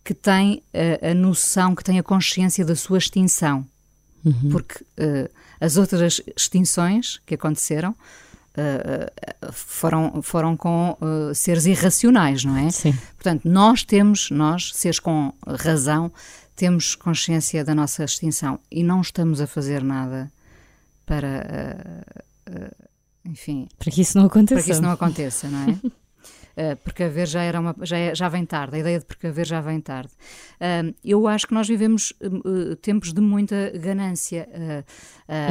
[0.03, 0.61] que tem
[1.01, 3.65] a noção, que tem a consciência da sua extinção.
[4.23, 4.49] Uhum.
[4.51, 4.83] Porque
[5.61, 7.95] as outras extinções que aconteceram
[8.57, 12.69] Uh, foram, foram com uh, seres irracionais, não é?
[12.71, 12.93] Sim.
[13.15, 16.11] Portanto, nós temos, nós, seres com razão,
[16.55, 20.31] temos consciência da nossa extinção e não estamos a fazer nada
[21.05, 22.05] para,
[22.49, 22.85] uh,
[23.25, 23.67] enfim...
[23.77, 24.55] Para que isso não aconteça.
[24.55, 25.79] Para que isso não aconteça, não é?
[26.57, 29.61] uh, precaver já, era uma, já, é, já vem tarde, a ideia de precaver já
[29.61, 30.11] vem tarde.
[30.55, 34.47] Uh, eu acho que nós vivemos uh, tempos de muita ganância.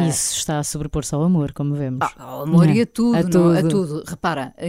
[0.08, 2.06] Isso está a sobrepor-se ao amor, como vemos.
[2.16, 3.58] Ah, ao amor e a tudo, a tudo.
[3.58, 4.04] a tudo.
[4.06, 4.66] Repara, a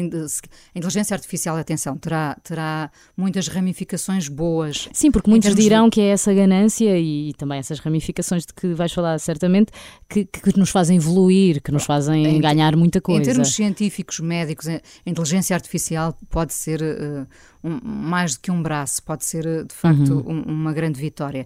[0.77, 4.89] inteligência artificial, atenção, terá, terá muitas ramificações boas.
[4.93, 5.91] Sim, porque muitos dirão de...
[5.91, 9.71] que é essa ganância e também essas ramificações de que vais falar certamente
[10.09, 13.21] que, que nos fazem evoluir, que nos fazem em, ganhar muita coisa.
[13.21, 17.27] Em termos científicos, médicos, a inteligência artificial pode ser uh,
[17.63, 20.31] um, mais do que um braço, pode ser uh, de facto uhum.
[20.31, 21.45] um, uma grande vitória.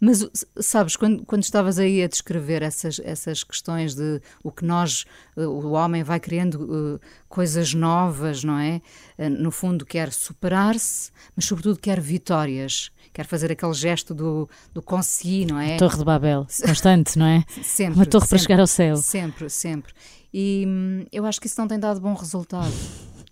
[0.00, 0.26] Mas
[0.60, 5.04] sabes, quando, quando estavas aí a descrever essas, essas questões de o que nós,
[5.36, 8.80] uh, o homem vai criando coisas novas, não é?
[9.18, 15.44] no fundo, quer superar-se, mas sobretudo quer vitórias quer fazer aquele gesto do, do consegui,
[15.44, 15.76] não é?
[15.76, 17.44] Torre de Babel, constante, não é?
[17.62, 17.94] Sempre.
[17.96, 18.96] Uma torre sempre, para chegar ao céu.
[18.96, 19.92] Sempre, sempre.
[20.32, 22.72] E hum, eu acho que isso não tem dado bom resultado.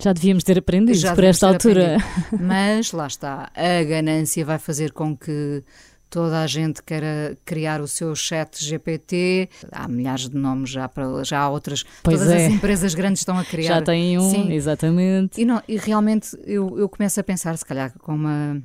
[0.00, 1.96] Já devíamos ter aprendido Já por esta altura.
[1.96, 2.38] Aprendido.
[2.46, 5.64] Mas lá está, a ganância vai fazer com que
[6.08, 9.48] toda a gente queira criar o seu chat GPT.
[9.70, 11.84] Há milhares de nomes já para já há outras.
[12.02, 12.46] Pois todas é.
[12.46, 13.74] as empresas grandes estão a criar.
[13.74, 14.52] Já têm um, Sim.
[14.52, 15.40] exatamente.
[15.40, 18.62] E, não, e realmente eu, eu começo a pensar, se calhar, com uma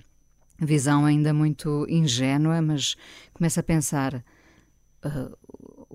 [0.59, 2.95] visão ainda muito ingênua, mas
[3.34, 4.23] começo a pensar
[5.03, 5.38] uh,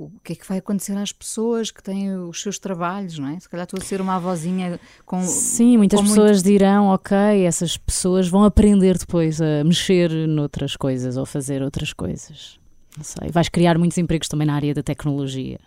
[0.05, 3.41] o que é que vai acontecer às pessoas que têm os seus trabalhos, não é?
[3.41, 5.23] Se calhar estou a ser uma avózinha com.
[5.23, 6.47] Sim, muitas com pessoas muito...
[6.47, 12.59] dirão, ok, essas pessoas vão aprender depois a mexer noutras coisas ou fazer outras coisas.
[12.97, 13.31] Não sei.
[13.31, 15.59] Vais criar muitos empregos também na área da tecnologia.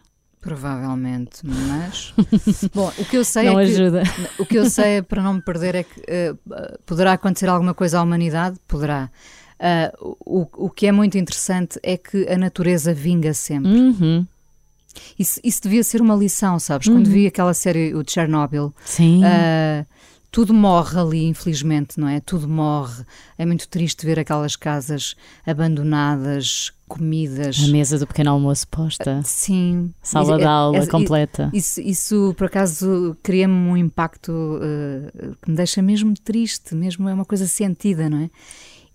[0.41, 2.15] Provavelmente, mas
[2.73, 4.01] bom, o que eu sei não é ajuda.
[4.35, 7.47] que o que eu sei é, para não me perder é que uh, poderá acontecer
[7.47, 9.11] alguma coisa à humanidade, poderá.
[9.61, 13.71] Uh, o, o que é muito interessante é que a natureza vinga sempre.
[13.71, 14.25] Uhum.
[15.17, 16.87] Isso, isso devia ser uma lição, sabes?
[16.87, 16.95] Uhum.
[16.95, 19.21] Quando vi aquela série, o Chernobyl, Sim.
[19.23, 19.85] Uh,
[20.31, 22.21] tudo morre ali, infelizmente, não é?
[22.21, 23.03] Tudo morre.
[23.37, 25.13] É muito triste ver aquelas casas
[25.45, 27.59] abandonadas, comidas.
[27.61, 29.21] A mesa do pequeno almoço posta.
[29.25, 29.93] Sim.
[30.01, 31.49] Sala de aula é, é, completa.
[31.53, 37.13] Isso, isso, por acaso, cria-me um impacto uh, que me deixa mesmo triste, mesmo é
[37.13, 38.29] uma coisa sentida, não é?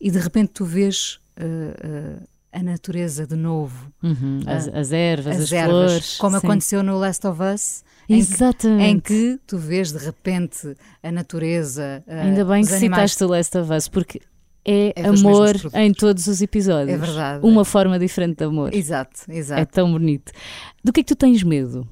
[0.00, 1.18] E de repente tu vês.
[1.38, 2.26] Uh, uh,
[2.56, 3.92] a natureza de novo.
[4.02, 4.40] Uhum.
[4.46, 6.16] As, as, ervas, as, as ervas, flores.
[6.16, 6.46] Como sim.
[6.46, 7.84] aconteceu no Last of Us.
[8.08, 8.82] Exatamente.
[8.82, 12.02] Em que, em que, tu vês de repente a natureza.
[12.06, 13.12] Ainda bem que animais...
[13.12, 14.22] citaste o Last of Us, porque
[14.64, 16.94] é, é amor em todos os episódios.
[16.94, 17.46] É verdade.
[17.46, 18.74] Uma forma diferente de amor.
[18.74, 19.60] Exato, exato.
[19.60, 20.32] É tão bonito.
[20.82, 21.86] Do que é que tu tens medo?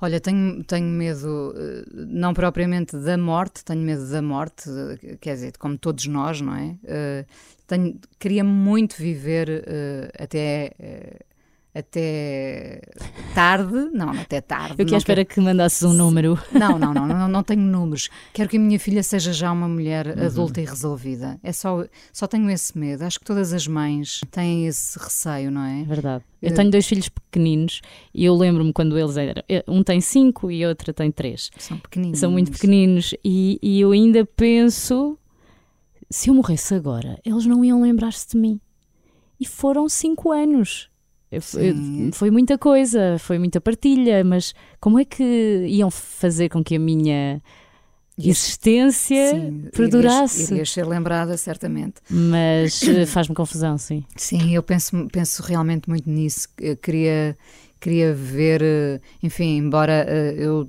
[0.00, 4.70] Olha, tenho, tenho medo, eh, não propriamente da morte, tenho medo da morte,
[5.02, 6.76] eh, quer dizer, como todos nós, não é?
[6.84, 7.26] Uh,
[7.66, 9.64] tenho, queria muito viver
[10.18, 10.72] até.
[11.78, 12.80] Até
[13.34, 14.74] tarde, não, até tarde.
[14.78, 16.38] Eu que à espera que mandasses um número.
[16.52, 18.08] Não, não, não, não, não tenho números.
[18.32, 20.26] Quero que a minha filha seja já uma mulher uhum.
[20.26, 21.38] adulta e resolvida.
[21.42, 23.04] É só, só tenho esse medo.
[23.04, 25.84] Acho que todas as mães têm esse receio, não é?
[25.84, 26.24] Verdade.
[26.40, 27.80] Eu tenho dois filhos pequeninos
[28.14, 29.42] e eu lembro-me quando eles eram.
[29.66, 31.50] Um tem cinco e a outra tem três.
[31.58, 32.18] São pequeninos.
[32.18, 35.18] São muito pequeninos e, e eu ainda penso
[36.10, 38.60] se eu morresse agora, eles não iam lembrar-se de mim.
[39.38, 40.90] E foram cinco anos.
[41.30, 46.64] Eu, eu, foi muita coisa, foi muita partilha, mas como é que iam fazer com
[46.64, 47.42] que a minha
[48.18, 50.36] existência sim, perdurasse?
[50.36, 51.96] Irias, irias ser lembrada, certamente.
[52.08, 54.04] Mas eh, faz-me confusão, sim.
[54.16, 56.48] Sim, eu penso, penso realmente muito nisso.
[56.58, 57.36] Eu queria
[57.80, 60.68] queria ver, eh, enfim, embora eh, eu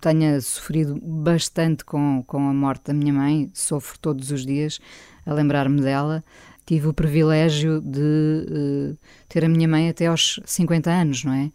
[0.00, 4.78] tenha sofrido bastante com, com a morte da minha mãe, sofro todos os dias
[5.24, 6.22] a lembrar-me dela,
[6.70, 8.98] tive o privilégio de uh,
[9.28, 11.46] ter a minha mãe até aos 50 anos, não é?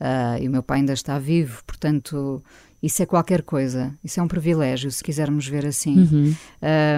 [0.00, 2.40] Uh, e o meu pai ainda está vivo, portanto,
[2.80, 5.98] isso é qualquer coisa, isso é um privilégio, se quisermos ver assim.
[5.98, 6.36] Uhum.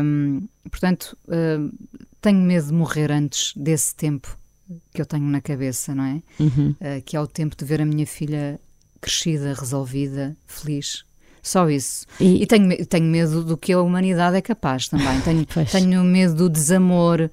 [0.05, 1.75] Um, portanto, uh,
[2.20, 4.37] tenho medo de morrer antes desse tempo
[4.93, 6.23] que eu tenho na cabeça, não é?
[6.39, 6.75] Uhum.
[6.79, 8.61] Uh, que é o tempo de ver a minha filha
[9.01, 11.07] crescida, resolvida, feliz.
[11.43, 12.07] Só isso.
[12.20, 15.20] E, e tenho, tenho medo do que a humanidade é capaz também.
[15.23, 17.31] Tenho, tenho medo do desamor,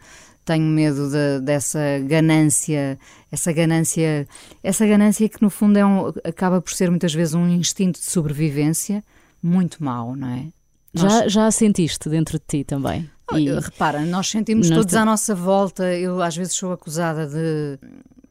[0.50, 2.98] tenho medo de, dessa ganância,
[3.32, 4.28] essa ganância,
[4.64, 8.10] essa ganância que no fundo é um, acaba por ser muitas vezes um instinto de
[8.10, 9.04] sobrevivência
[9.44, 10.48] muito mau, não é?
[10.92, 13.08] Já, já a sentiste dentro de ti também?
[13.34, 13.48] E...
[13.60, 15.94] Repara, nós sentimos nós todos à nossa volta.
[15.94, 17.78] Eu às vezes sou acusada de,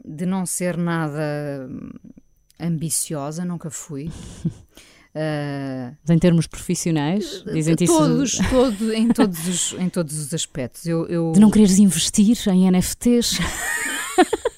[0.04, 1.70] de não ser nada
[2.58, 4.10] ambiciosa, nunca fui.
[5.14, 8.50] Uh, em termos profissionais, dizem-te todos, isso?
[8.50, 10.86] Todo, em, todos os, em todos os aspectos.
[10.86, 11.32] Eu, eu...
[11.32, 13.38] De não quereres investir em NFTs?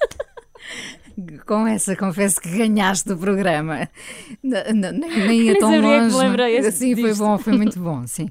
[1.46, 3.88] com essa confesso que ganhaste o programa.
[4.42, 6.16] nem, nem ia tão longe.
[6.62, 8.28] Que sim, foi bom, foi muito bom, sim.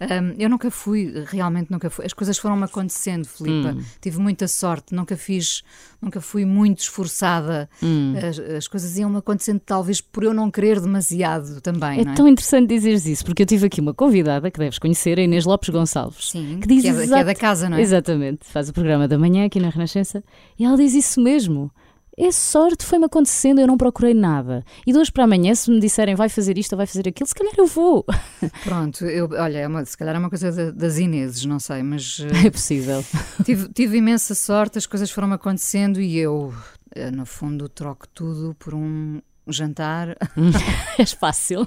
[0.00, 2.04] Um, eu nunca fui, realmente nunca fui.
[2.04, 3.72] As coisas foram-me acontecendo, Filipa.
[3.72, 3.82] Hum.
[4.00, 5.62] Tive muita sorte, nunca fiz,
[6.00, 7.68] nunca fui muito esforçada.
[7.82, 8.14] Hum.
[8.16, 12.00] As, as, coisas iam-me acontecendo, talvez por eu não querer demasiado também.
[12.00, 12.14] É, é?
[12.14, 15.44] tão interessante dizeres isso, porque eu tive aqui uma convidada que deves conhecer, a Inês
[15.44, 16.30] Lopes Gonçalves.
[16.30, 17.80] Sim, que, diz que, é, que é da casa, não é?
[17.80, 20.22] Exatamente, faz o programa da manhã aqui na Renascença
[20.58, 21.70] e ela diz isso mesmo.
[22.18, 24.62] É sorte, foi-me acontecendo, eu não procurei nada.
[24.86, 27.26] E de hoje para amanhã, se me disserem vai fazer isto ou vai fazer aquilo,
[27.26, 28.04] se calhar eu vou.
[28.62, 32.20] Pronto, eu, olha, é uma, se calhar é uma coisa das Ineses, não sei, mas.
[32.44, 33.04] É possível.
[33.44, 36.52] Tive, tive imensa sorte, as coisas foram acontecendo e eu,
[36.94, 40.16] eh, no fundo, troco tudo por um, jantar.
[40.98, 41.66] é fácil.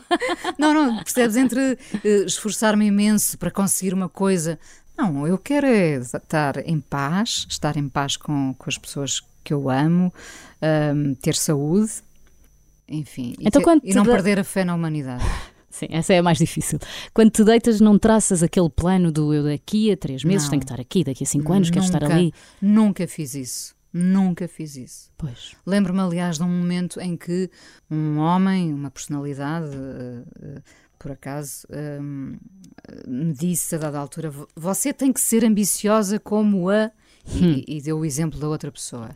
[0.58, 1.36] Não, não, percebes?
[1.36, 4.60] Entre uh, esforçar-me imenso para conseguir uma coisa.
[4.98, 9.54] Não, eu quero é estar em paz, estar em paz com, com as pessoas que
[9.54, 10.14] eu amo,
[10.96, 11.92] um, ter saúde,
[12.88, 14.10] enfim, então, e, e não de...
[14.10, 15.24] perder a fé na humanidade.
[15.70, 16.80] Sim, essa é a mais difícil.
[17.14, 20.52] Quando te deitas, não traças aquele plano do eu daqui a três meses não.
[20.52, 22.34] tenho que estar aqui, daqui a cinco anos nunca, quero estar ali.
[22.62, 23.76] Nunca fiz isso.
[23.92, 25.10] Nunca fiz isso.
[25.18, 25.54] Pois.
[25.66, 27.50] Lembro-me, aliás, de um momento em que
[27.90, 30.62] um homem, uma personalidade uh,
[31.06, 31.68] por acaso,
[32.02, 32.36] um,
[33.08, 36.90] me disse a dada altura: você tem que ser ambiciosa como a.
[37.28, 37.62] Hum.
[37.68, 39.16] E, e deu o exemplo da outra pessoa.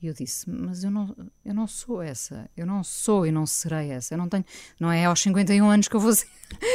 [0.00, 2.48] E eu disse: Mas eu não, eu não sou essa.
[2.56, 4.14] Eu não sou e não serei essa.
[4.14, 4.44] Eu não tenho.
[4.78, 6.28] Não é aos 51 anos que eu vou ser,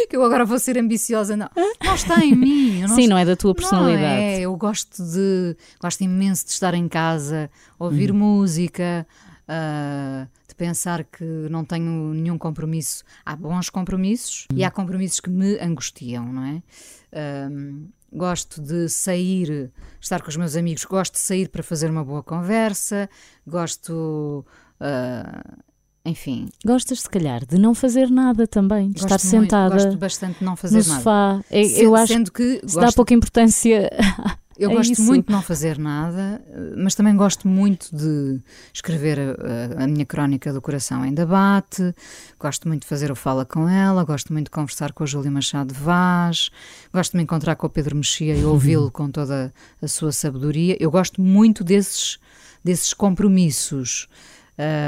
[0.10, 1.38] que eu agora vou ser ambiciosa.
[1.38, 1.50] Não.
[1.82, 2.82] Não está em mim.
[2.82, 4.04] Não Sim, não é da tua personalidade.
[4.04, 4.42] Não é.
[4.42, 5.56] Eu gosto de.
[5.80, 8.18] Gosto imenso de estar em casa, ouvir hum.
[8.18, 9.08] música.
[9.48, 13.04] Uh, de pensar que não tenho nenhum compromisso.
[13.26, 14.56] Há bons compromissos hum.
[14.58, 16.64] e há compromissos que me angustiam, não é?
[17.12, 22.06] Uh, gosto de sair, estar com os meus amigos, gosto de sair para fazer uma
[22.06, 23.10] boa conversa,
[23.46, 24.46] gosto.
[24.80, 25.64] Uh,
[26.06, 26.50] enfim.
[26.66, 29.74] Gostas, se calhar, de não fazer nada também, de estar sentada.
[29.74, 31.00] Gosto bastante de não fazer no nada.
[31.00, 31.44] sofá.
[31.50, 32.80] Eu, eu acho que se gosto...
[32.82, 33.90] dá pouca importância
[34.58, 35.04] Eu é gosto isso.
[35.04, 36.44] muito de não fazer nada,
[36.78, 38.40] mas também gosto muito de
[38.74, 41.94] escrever a, a, minha crónica do coração em debate,
[42.40, 45.32] gosto muito de fazer o Fala com ela, gosto muito de conversar com a Júlia
[45.32, 46.52] Machado Vaz,
[46.94, 50.78] gosto de me encontrar com o Pedro Mexia e ouvi-lo com toda a sua sabedoria.
[50.80, 52.20] Eu gosto muito desses,
[52.64, 54.08] desses compromissos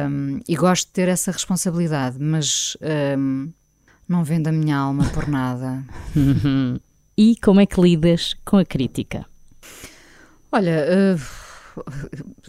[0.10, 2.78] um, e gosto de ter essa responsabilidade, mas
[3.18, 3.52] um,
[4.08, 5.84] não vendo a minha alma por nada.
[7.18, 9.26] e como é que lidas com a crítica?
[10.52, 11.46] Olha, uh,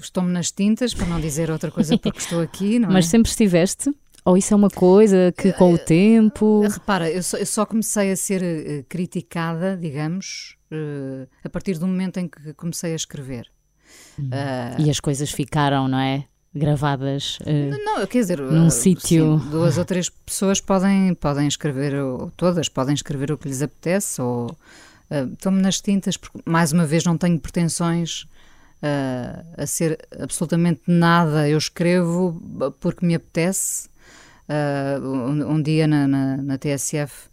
[0.01, 3.09] estou-me nas tintas, para não dizer outra coisa porque estou aqui, não Mas é?
[3.11, 3.91] sempre estiveste?
[4.25, 6.65] Ou isso é uma coisa que com o tempo.
[6.65, 11.79] Uh, repara, eu só, eu só, comecei a ser uh, criticada, digamos, uh, a partir
[11.79, 13.49] do momento em que comecei a escrever.
[14.19, 14.31] Hum.
[14.79, 16.25] e as coisas ficaram, não é?
[16.55, 17.39] Gravadas
[17.85, 19.37] não, quer dizer, num sítio.
[19.51, 24.21] Duas ou três pessoas podem, podem escrever, ou todas podem escrever o que lhes apetece,
[24.21, 24.57] ou Uh,
[25.11, 28.27] Estou-me nas tintas, porque mais uma vez não tenho pretensões
[28.83, 31.49] uh, a ser absolutamente nada.
[31.49, 32.41] Eu escrevo
[32.81, 33.89] porque me apetece.
[34.49, 37.29] Uh, um, um, dia na, na, na TSF,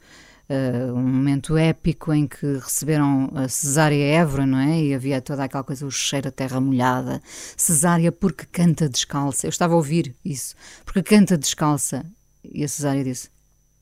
[0.96, 4.82] um momento épico em que receberam a Cesária Évora, não é?
[4.82, 7.22] E havia toda aquela coisa, o cheiro a terra molhada.
[7.56, 9.46] Cesária porque canta descalça.
[9.48, 10.56] Eu estava a ouvir isso.
[10.86, 12.06] Porque canta descalça.
[12.44, 13.30] E a Cesária disse: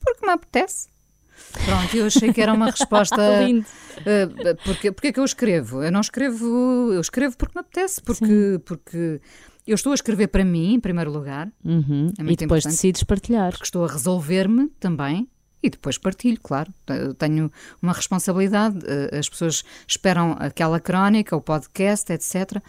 [0.00, 0.91] Porque me apetece.
[1.64, 3.16] Pronto, eu achei que era uma resposta.
[3.44, 3.66] Lindo.
[3.98, 5.82] Uh, porque, porque é que eu escrevo?
[5.82, 9.20] Eu não escrevo, eu escrevo porque me apetece, porque, porque
[9.66, 11.50] eu estou a escrever para mim, em primeiro lugar.
[11.64, 12.12] Uhum.
[12.18, 13.50] É e depois decides partilhar.
[13.50, 15.28] Porque estou a resolver-me também.
[15.62, 16.74] E depois partilho, claro.
[17.18, 18.78] tenho uma responsabilidade.
[18.84, 22.60] Eh, as pessoas esperam aquela crónica, o podcast, etc.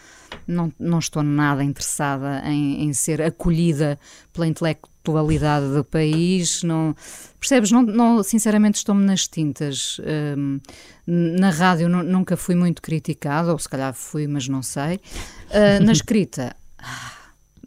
[0.46, 4.00] Não, não estou nada interessada em, em ser acolhida
[4.32, 6.64] pela intelecto atualidade do país.
[6.64, 6.96] Não,
[7.40, 7.72] percebes?
[7.72, 10.00] Não, não, sinceramente, estou-me nas tintas.
[10.38, 10.60] Um,
[11.06, 15.02] na rádio nunca fui muito criticada, ou se calhar fui, mas não sei.
[15.50, 16.56] Uh, na escrita.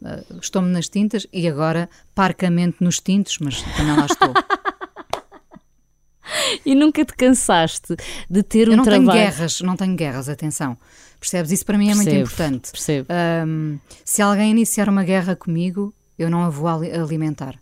[0.01, 4.33] Uh, estou-me nas tintas e agora parcamente nos tintos, mas também lá estou.
[6.65, 7.97] e nunca te cansaste
[8.29, 9.11] de ter um Eu não trabalho...
[9.11, 10.77] tenho guerras, não tenho guerras, atenção.
[11.19, 11.51] Percebes?
[11.51, 12.71] Isso para mim é percebo, muito importante.
[12.71, 13.09] Percebo.
[13.47, 17.55] Um, se alguém iniciar uma guerra comigo, eu não a vou alimentar.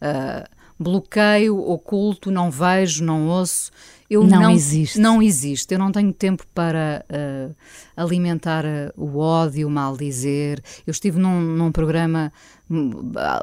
[0.00, 0.48] Uh,
[0.78, 3.70] bloqueio, oculto, não vejo, não ouço.
[4.10, 4.98] Eu não, não existe.
[4.98, 5.72] Não existe.
[5.72, 7.54] Eu não tenho tempo para uh,
[7.96, 10.62] alimentar uh, o ódio, o mal dizer.
[10.86, 12.30] Eu estive num, num programa
[12.70, 12.90] hum,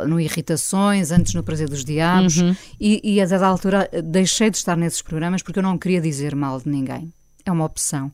[0.07, 2.55] no Irritações, antes no Prazer dos Diabos, uhum.
[2.79, 6.35] e, e a dada altura deixei de estar nesses programas porque eu não queria dizer
[6.35, 7.11] mal de ninguém.
[7.43, 8.11] É uma opção.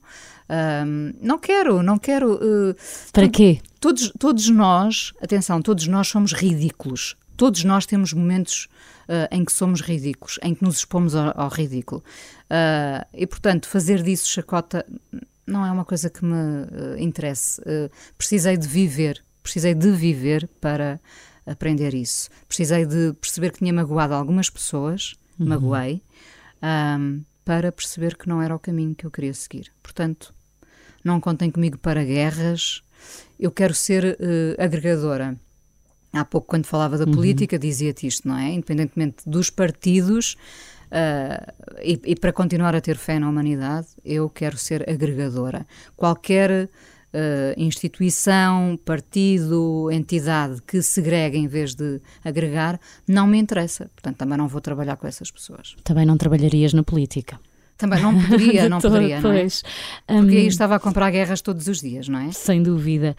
[0.49, 2.35] Um, não quero, não quero.
[2.35, 2.75] Uh,
[3.11, 3.61] Para quê?
[3.79, 7.15] Todos, todos nós, atenção, todos nós somos ridículos.
[7.35, 8.67] Todos nós temos momentos
[9.09, 12.03] uh, em que somos ridículos, em que nos expomos ao, ao ridículo.
[12.45, 14.85] Uh, e, portanto, fazer disso chacota
[15.45, 17.61] não é uma coisa que me uh, interesse.
[18.17, 20.99] precisei de viver, precisei de viver para
[21.45, 22.29] aprender isso.
[22.47, 25.47] Precisei de perceber que tinha magoado algumas pessoas, uhum.
[25.47, 26.01] magoei,
[26.99, 29.71] um, para perceber que não era o caminho que eu queria seguir.
[29.81, 30.33] Portanto,
[31.03, 32.83] não contem comigo para guerras.
[33.39, 35.37] Eu quero ser uh, agregadora.
[36.11, 37.11] Há pouco, quando falava da uhum.
[37.11, 38.49] política, dizia-te isto, não é?
[38.49, 40.35] Independentemente dos partidos,
[40.85, 45.67] uh, e, e, para continuar a ter fé na humanidade, eu quero ser agregadora.
[45.95, 46.69] Qualquer
[47.15, 53.89] uh, instituição, partido, entidade que segrega em vez de agregar, não me interessa.
[53.95, 55.75] Portanto, também não vou trabalhar com essas pessoas.
[55.83, 57.39] Também não trabalharias na política?
[57.77, 59.47] Também não poderia, não poderia, não é?
[60.07, 62.31] Porque aí hum, estava a comprar guerras todos os dias, não é?
[62.31, 63.15] Sem dúvida.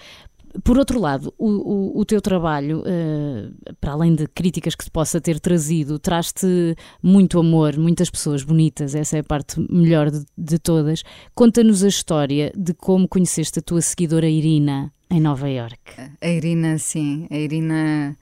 [0.64, 4.90] Por outro lado, o, o, o teu trabalho, uh, para além de críticas que se
[4.90, 10.24] possa ter trazido, traz-te muito amor, muitas pessoas bonitas, essa é a parte melhor de,
[10.36, 11.02] de todas.
[11.34, 15.80] Conta-nos a história de como conheceste a tua seguidora Irina em Nova York.
[16.20, 18.16] A Irina, sim, a Irina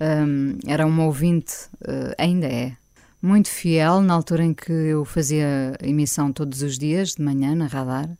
[0.00, 2.76] um, era uma ouvinte, uh, ainda é,
[3.20, 7.66] muito fiel na altura em que eu fazia emissão todos os dias, de manhã, na
[7.66, 8.10] radar,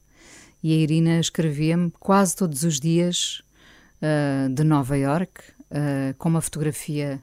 [0.62, 3.42] e a Irina escrevia-me quase todos os dias
[4.00, 5.40] uh, de Nova York,
[5.70, 7.20] uh, com uma fotografia.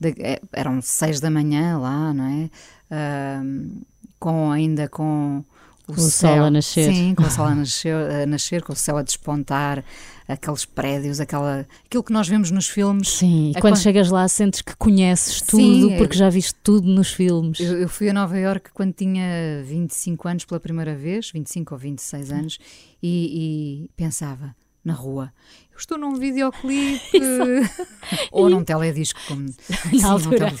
[0.00, 2.50] De, eh, eram seis da manhã lá, não é?
[2.90, 3.82] Uh,
[4.18, 5.44] com ainda com
[5.86, 6.92] o, o céu, sol a nascer.
[6.92, 9.84] Sim, com o sol a nascer, a nascer, com o céu a despontar,
[10.32, 13.08] aqueles prédios, aquela, aquilo que nós vemos nos filmes.
[13.08, 16.88] Sim, e quando, quando chegas lá sentes que conheces tudo, Sim, porque já viste tudo
[16.88, 17.60] nos filmes.
[17.60, 21.78] Eu, eu fui a Nova Iorque quando tinha 25 anos pela primeira vez, 25 ou
[21.78, 22.58] 26 anos,
[23.02, 24.54] e, e pensava
[24.84, 25.32] na rua
[25.72, 27.00] eu estou num videoclipe
[28.30, 29.46] ou num teledisco, como
[30.00, 30.52] na altura.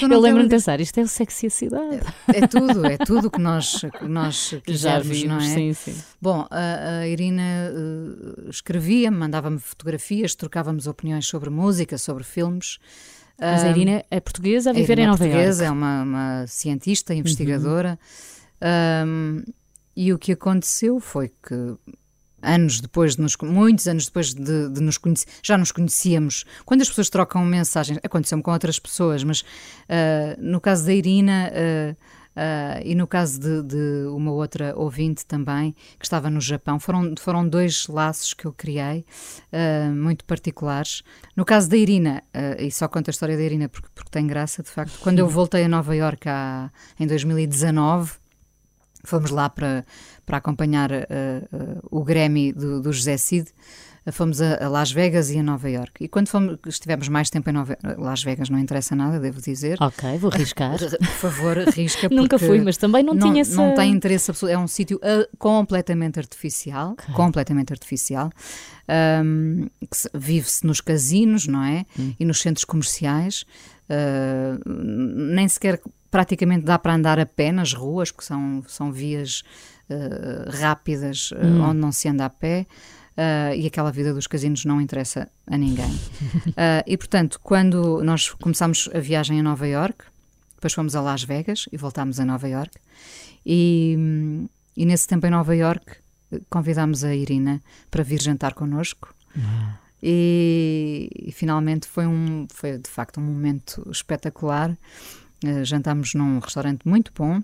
[0.00, 2.00] Eu lembro-me de pensar, isto é o sexy a cidade.
[2.32, 5.54] É, é tudo, é tudo que nós, que nós já vimos, não é?
[5.54, 5.96] Sim, sim.
[6.22, 7.42] Bom, a, a Irina
[7.72, 12.78] uh, escrevia, mandava-me fotografias, trocávamos opiniões sobre música, sobre filmes.
[13.36, 15.64] Mas a Irina é portuguesa a viver em Nova Iorque.
[15.64, 17.98] É uma, uma cientista, investigadora.
[18.62, 19.08] Uhum.
[19.08, 19.44] Um,
[19.96, 21.76] e o que aconteceu foi que
[22.44, 26.44] anos depois de nos, muitos anos depois de, de nos conhecer, já nos conhecíamos.
[26.64, 29.44] Quando as pessoas trocam mensagens, aconteceu-me com outras pessoas, mas uh,
[30.38, 35.74] no caso da Irina uh, uh, e no caso de, de, uma outra ouvinte também,
[35.98, 39.04] que estava no Japão, foram, foram dois laços que eu criei,
[39.94, 41.02] muito particulares.
[41.36, 42.22] No caso da Irina,
[42.58, 45.28] e só conto a história da Irina porque, porque tem graça, de facto, quando eu
[45.28, 46.28] voltei a Nova Iorque
[46.98, 48.24] em 2019,
[49.04, 49.84] fomos lá para
[50.24, 53.48] para acompanhar uh, uh, o Grammy do, do José Cid.
[54.06, 56.04] Uh, fomos a, a, Las Vegas e a Nova York.
[56.04, 59.78] E quando fomos, estivemos mais tempo em Nova, Las Vegas, não interessa nada, devo dizer.
[59.80, 60.78] Ok, vou arriscar.
[60.78, 62.08] Por favor, arrisca.
[62.12, 63.56] Nunca fui, mas também não, não tinha essa...
[63.56, 64.54] Não tem interesse absoluto.
[64.54, 65.00] É um sítio
[65.38, 66.92] completamente artificial.
[66.92, 67.14] Okay.
[67.14, 68.30] Completamente artificial.
[69.24, 69.68] Um,
[70.12, 71.86] Vive-se nos casinos, não é?
[71.98, 72.14] Hum.
[72.20, 73.46] E nos centros comerciais.
[74.66, 75.80] nem sequer
[76.14, 79.42] praticamente dá para andar a pé nas ruas, que são, são vias
[79.90, 81.62] uh, rápidas uh, hum.
[81.62, 82.66] onde não se anda a pé.
[83.16, 85.92] Uh, e aquela vida dos casinos não interessa a ninguém.
[86.84, 90.04] e portanto, quando nós começámos a viagem a Nova York,
[90.56, 92.76] depois fomos a Las Vegas e voltámos a Nova York,
[93.46, 93.96] e,
[94.76, 95.98] e nesse tempo em Nova York
[96.50, 99.14] convidámos a Irina para vir jantar connosco.
[99.36, 99.74] Uhum.
[100.02, 106.86] E, e, finalmente foi um foi de facto um momento espetacular uh, jantámos num restaurante
[106.86, 107.42] muito bom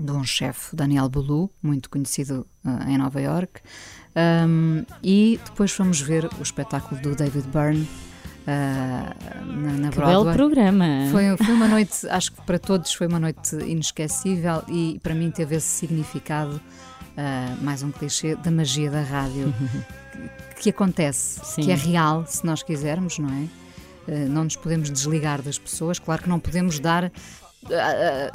[0.00, 3.60] de um chefe, Daniel Bulu, muito conhecido uh, em Nova York.
[4.16, 7.88] Um, e depois fomos ver o espetáculo do David Byrne
[8.42, 10.24] uh, na, na que Broadway.
[10.24, 10.86] belo programa!
[11.12, 15.30] Foi, foi uma noite, acho que para todos foi uma noite inesquecível e para mim
[15.30, 19.54] teve esse significado, uh, mais um clichê, da magia da rádio,
[20.56, 21.62] que, que, acontece, Sim.
[21.62, 23.48] que é real, se nós quisermos, não é?
[24.28, 27.12] não nos podemos desligar das pessoas, claro que não podemos dar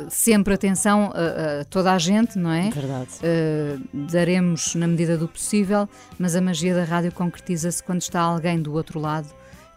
[0.09, 2.69] sempre atenção a, a, toda a gente, não é?
[2.69, 3.09] Verdade.
[3.21, 8.61] Uh, daremos na medida do possível, mas a magia da rádio concretiza-se quando está alguém
[8.61, 9.27] do outro lado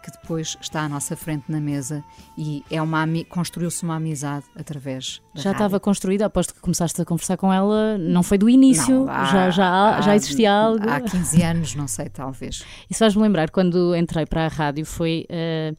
[0.02, 2.02] que depois está à nossa frente na mesa
[2.36, 5.64] e é uma construiu-se uma amizade através da Já rádio.
[5.64, 9.24] estava construída, aposto que começaste a conversar com ela, não foi do início, não, há,
[9.26, 10.88] já, já, há, já existia algo.
[10.88, 12.64] Há 15 anos, não sei, talvez.
[12.88, 15.26] Isso faz-me lembrar, quando entrei para a rádio, foi.
[15.30, 15.76] Uh,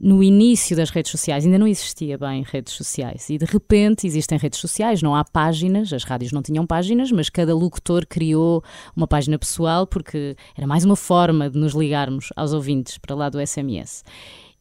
[0.00, 4.38] no início das redes sociais, ainda não existia bem redes sociais, e de repente existem
[4.38, 8.62] redes sociais, não há páginas, as rádios não tinham páginas, mas cada locutor criou
[8.94, 13.28] uma página pessoal porque era mais uma forma de nos ligarmos aos ouvintes para lá
[13.28, 14.04] do SMS.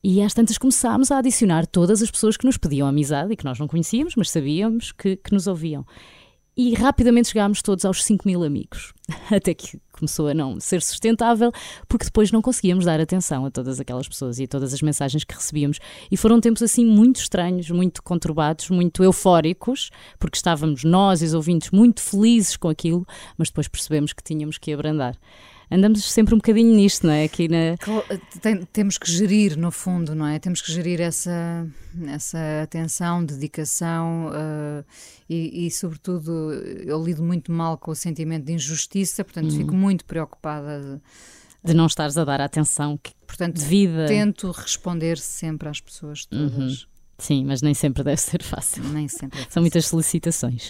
[0.04, 3.46] E às tantas começámos a adicionar todas as pessoas que nos pediam amizade e que
[3.46, 5.86] nós não conhecíamos, mas sabíamos que, que nos ouviam.
[6.56, 8.94] E rapidamente chegámos todos aos 5 mil amigos,
[9.30, 11.52] até que começou a não ser sustentável,
[11.88, 15.24] porque depois não conseguíamos dar atenção a todas aquelas pessoas e a todas as mensagens
[15.24, 15.80] que recebíamos.
[16.12, 19.90] E foram tempos assim muito estranhos, muito conturbados, muito eufóricos,
[20.20, 23.06] porque estávamos nós e os ouvintes muito felizes com aquilo,
[23.38, 25.18] mas depois percebemos que tínhamos que abrandar
[25.70, 27.26] andamos sempre um bocadinho nisto, não é?
[27.26, 27.78] Aqui na...
[28.42, 30.40] Tem, temos que gerir, no fundo, não é?
[30.40, 31.68] Temos que gerir essa,
[32.08, 34.86] essa atenção, dedicação uh,
[35.30, 36.54] e, e, sobretudo,
[36.86, 39.80] eu lido muito mal com o sentimento de injustiça, portanto, fico uhum.
[39.80, 41.02] muito preocupada.
[41.64, 44.06] De, de não estares a dar a atenção que portanto, devida.
[44.08, 46.84] Tento responder sempre às pessoas todas.
[46.84, 46.88] Uhum.
[47.20, 48.84] Sim, mas nem sempre deve ser fácil.
[48.84, 49.40] Nem sempre.
[49.40, 49.54] É fácil.
[49.54, 50.70] São muitas solicitações.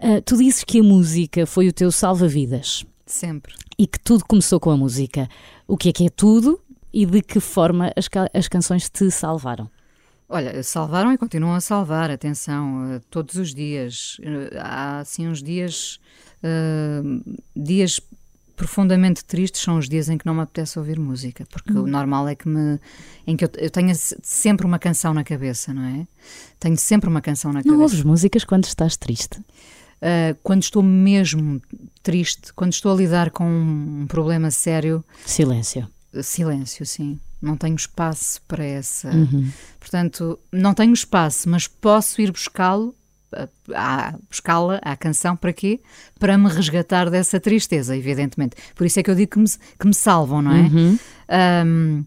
[0.00, 2.84] Uh, tu dizes que a música foi o teu salva-vidas.
[3.08, 3.54] Sempre.
[3.78, 5.28] E que tudo começou com a música.
[5.66, 6.60] O que é que é tudo
[6.92, 9.68] e de que forma as, as canções te salvaram?
[10.28, 14.18] Olha, salvaram e continuam a salvar, atenção, uh, todos os dias.
[14.18, 15.98] Uh, há assim uns dias,
[16.44, 17.98] uh, dias
[18.54, 21.84] profundamente tristes são os dias em que não me apetece ouvir música, porque hum.
[21.84, 22.78] o normal é que me
[23.26, 26.06] em que eu, eu tenha sempre uma canção na cabeça, não é?
[26.60, 27.76] Tenho sempre uma canção na não cabeça.
[27.76, 29.40] Não ouves músicas quando estás triste?
[30.00, 31.60] Uh, quando estou mesmo
[32.02, 35.04] triste, quando estou a lidar com um problema sério.
[35.26, 35.88] Silêncio.
[36.22, 37.18] Silêncio, sim.
[37.40, 39.10] Não tenho espaço para essa.
[39.10, 39.50] Uhum.
[39.78, 42.94] Portanto, não tenho espaço, mas posso ir buscá-lo
[43.74, 45.80] a buscá-la, à canção, para quê?
[46.18, 48.56] Para me resgatar dessa tristeza, evidentemente.
[48.74, 49.46] Por isso é que eu digo que me,
[49.78, 50.62] que me salvam, não é?
[50.62, 50.98] Uhum.
[51.66, 52.04] Um,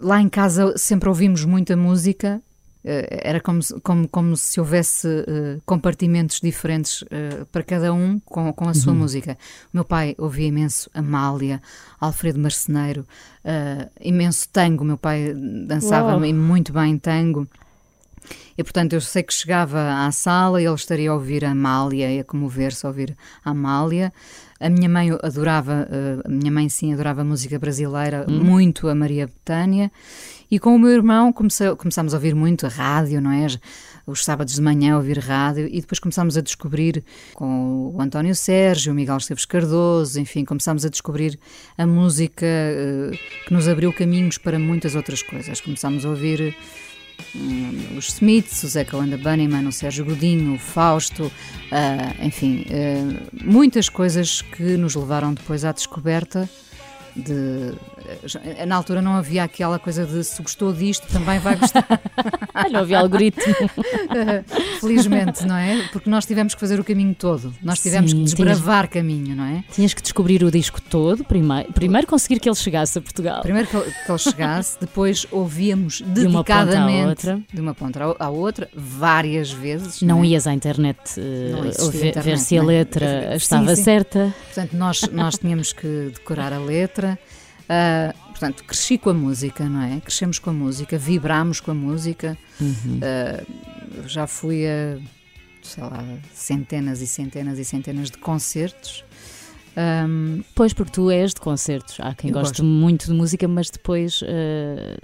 [0.00, 2.40] lá em casa sempre ouvimos muita música,
[2.86, 8.68] era como, como, como se houvesse uh, compartimentos diferentes uh, para cada um com, com
[8.68, 9.00] a sua uhum.
[9.00, 9.36] música.
[9.72, 11.60] O meu pai ouvia imenso Amália,
[12.00, 13.04] Alfredo Marceneiro,
[13.44, 14.84] uh, imenso tango.
[14.84, 15.34] O meu pai
[15.66, 17.48] dançava muito bem tango.
[18.56, 22.10] E portanto eu sei que chegava à sala e ele estaria a ouvir a Amália
[22.10, 24.12] e a comover-se a ouvir a Amália.
[24.58, 28.42] A minha mãe adorava, eh, a minha mãe sim adorava música brasileira, hum.
[28.42, 29.92] muito a Maria Betânia.
[30.50, 33.46] E com o meu irmão comecei, começámos a ouvir muito a rádio, não é?
[34.06, 37.02] Os sábados de manhã a ouvir rádio e depois começámos a descobrir
[37.34, 41.38] com o António Sérgio, o Miguel Esteves Cardoso, enfim, começámos a descobrir
[41.76, 45.60] a música uh, que nos abriu caminhos para muitas outras coisas.
[45.60, 46.54] Começámos a ouvir
[47.34, 53.44] Hum, os Smiths, o Zeca Landa Bunnyman, o Sérgio Godinho, o Fausto, uh, enfim, uh,
[53.44, 56.48] muitas coisas que nos levaram depois à descoberta
[57.14, 57.74] de
[58.66, 61.86] na altura não havia aquela coisa de se gostou disto também vai gostar.
[62.70, 63.54] não havia algoritmo.
[64.80, 65.88] Felizmente, não é?
[65.92, 67.54] Porque nós tivemos que fazer o caminho todo.
[67.62, 69.64] Nós tivemos Sim, que desbravar tinhas, caminho, não é?
[69.72, 71.72] Tinhas que descobrir o disco todo primeiro.
[71.72, 73.42] Primeiro conseguir que ele chegasse a Portugal.
[73.42, 77.60] Primeiro que ele, que ele chegasse, depois ouvíamos dedicadamente de uma ponta à outra, de
[77.60, 80.02] uma ponta à outra várias vezes.
[80.02, 80.28] Não, não é?
[80.28, 83.36] ias à internet, uh, ver, internet, ver, se a letra é?
[83.36, 83.82] estava sim, sim.
[83.82, 84.34] certa.
[84.46, 87.18] Portanto, nós, nós tínhamos que decorar a letra.
[87.66, 90.00] Uh, portanto, cresci com a música, não é?
[90.00, 92.38] Crescemos com a música, vibramos com a música.
[92.60, 93.00] Uhum.
[93.00, 94.98] Uh, já fui a,
[95.62, 99.04] sei lá, centenas e centenas e centenas de concertos.
[99.76, 101.98] Um, pois, porque tu és de concertos.
[102.00, 102.64] Há quem goste gosto.
[102.64, 104.26] muito de música, mas depois uh,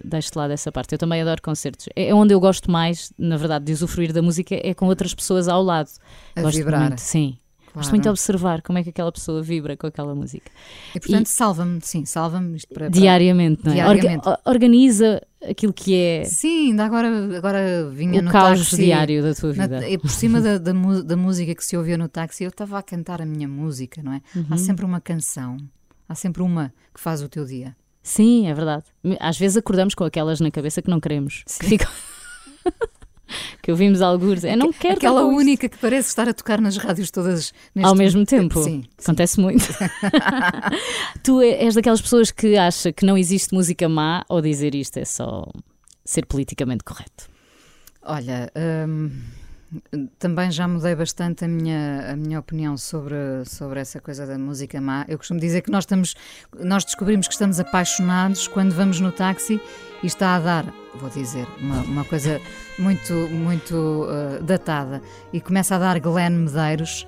[0.02, 0.94] deixo de lado essa parte.
[0.94, 1.88] Eu também adoro concertos.
[1.94, 5.14] É, é onde eu gosto mais, na verdade, de usufruir da música, é com outras
[5.14, 5.90] pessoas ao lado.
[6.34, 6.80] A gosto vibrar.
[6.80, 7.36] Muito, sim.
[7.72, 7.84] Claro.
[7.84, 10.50] Gosto muito de observar como é que aquela pessoa vibra com aquela música.
[10.94, 13.76] E portanto, salva-me, sim, salva-me para, Diariamente, não é?
[13.76, 14.28] Diariamente.
[14.28, 16.24] Orga organiza aquilo que é.
[16.24, 19.80] Sim, ainda agora, agora vinha o no caos táxi, diário da tua vida.
[19.80, 22.78] Na, e por cima da, da, da, música que se ouvia no táxi, eu estava
[22.78, 24.20] a cantar a minha música, não é?
[24.36, 24.46] Uhum.
[24.50, 25.56] Há sempre uma canção,
[26.06, 27.74] há sempre uma que faz o teu dia.
[28.02, 28.84] Sim, é verdade.
[29.18, 31.42] Às vezes acordamos com aquelas na cabeça que não queremos.
[31.46, 31.60] Sim.
[31.60, 31.90] Que ficam...
[33.62, 34.44] que ouvimos alguns.
[34.44, 37.52] Eu não quero Aquela única que parece estar a tocar nas rádios todas
[37.82, 38.62] ao mesmo tempo.
[38.62, 39.42] Sim, acontece sim.
[39.42, 39.64] muito.
[41.22, 44.98] tu é, és daquelas pessoas que acha que não existe música má ou dizer isto
[44.98, 45.46] é só
[46.04, 47.30] ser politicamente correto?
[48.02, 48.50] Olha.
[48.56, 49.10] Hum
[50.18, 53.14] também já mudei bastante a minha, a minha opinião sobre,
[53.46, 55.04] sobre essa coisa da música má.
[55.08, 56.14] Eu costumo dizer que nós, estamos,
[56.58, 59.60] nós descobrimos que estamos apaixonados quando vamos no táxi
[60.02, 62.40] e está a dar, vou dizer, uma, uma coisa
[62.78, 67.06] muito, muito uh, datada e começa a dar Glenn Medeiros.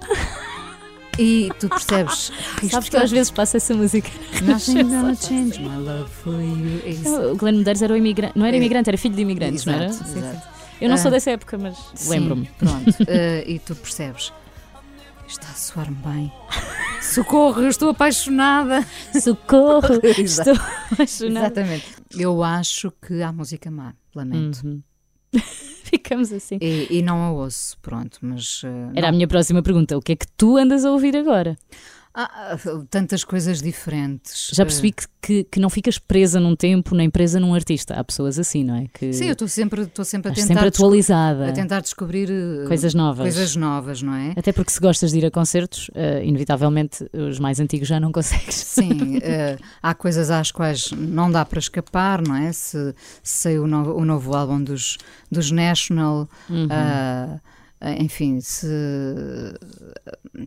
[1.18, 2.32] E tu percebes.
[2.68, 4.10] Sabes que eu às vezes passo essa música.
[4.42, 6.80] Nothing's gonna change my love for you.
[6.84, 8.58] É o Glenn Medeiros era o imigrante, não era é.
[8.58, 9.94] imigrante, era filho de imigrantes, exato, não era?
[9.94, 10.54] Exato.
[10.80, 12.50] Eu não sou ah, dessa época, mas lembro-me.
[12.58, 13.06] Pronto, uh,
[13.46, 14.32] e tu percebes.
[15.34, 16.32] Está a soar-me bem.
[17.02, 18.86] Socorro, eu estou apaixonada.
[19.20, 20.54] Socorro, estou
[20.92, 21.60] apaixonada.
[21.60, 21.86] Exatamente.
[22.16, 24.64] Eu acho que há música má, lamento.
[24.64, 24.80] Uhum.
[25.82, 26.56] Ficamos assim.
[26.60, 28.62] E, e, não a ouço, pronto, mas.
[28.62, 29.08] Uh, Era não.
[29.08, 29.98] a minha próxima pergunta.
[29.98, 31.58] O que é que tu andas a ouvir agora?
[32.16, 32.56] Ah,
[32.90, 34.50] tantas coisas diferentes.
[34.52, 37.94] Já percebi que, que, que, não ficas presa num tempo nem presa num artista.
[37.94, 38.86] Há pessoas assim, não é?
[38.94, 40.46] Que Sim, eu estou sempre, estou sempre a tentar.
[40.46, 41.48] sempre atualizada.
[41.48, 43.24] A tentar descobrir eh, coisas novas.
[43.24, 44.32] Coisas novas, não é?
[44.36, 48.12] Até porque se gostas de ir a concertos, uh, inevitavelmente os mais antigos já não
[48.12, 48.54] consegues.
[48.54, 52.52] Sim, uh, há coisas às quais não dá para escapar, não é?
[52.52, 52.94] Se,
[53.24, 54.98] saiu o novo, o novo álbum dos,
[55.32, 56.28] dos National.
[56.48, 56.66] Uhum.
[56.66, 57.40] Uh,
[57.98, 58.66] enfim, se,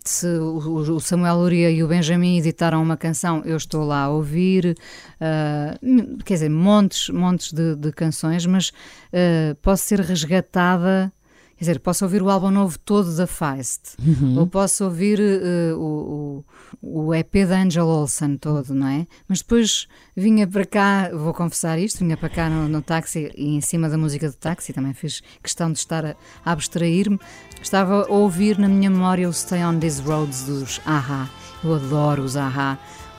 [0.04, 4.76] se o Samuel Luria e o Benjamin editaram uma canção, eu estou lá a ouvir,
[5.22, 11.12] uh, quer dizer, montes, montes de, de canções, mas uh, posso ser resgatada
[11.58, 14.38] Quer dizer, posso ouvir o álbum novo todo da Feist, uhum.
[14.38, 16.46] ou posso ouvir uh, o,
[16.84, 19.08] o, o, EP da Angel Olsen todo, não é?
[19.28, 23.56] Mas depois vinha para cá, vou confessar isto, vinha para cá no, no táxi e
[23.56, 27.20] em cima da música do táxi, também fiz questão de estar a, a abstrair-me.
[27.60, 31.28] Estava a ouvir na minha memória o Stay on These Roads dos Aha.
[31.64, 32.78] Eu adoro os Aha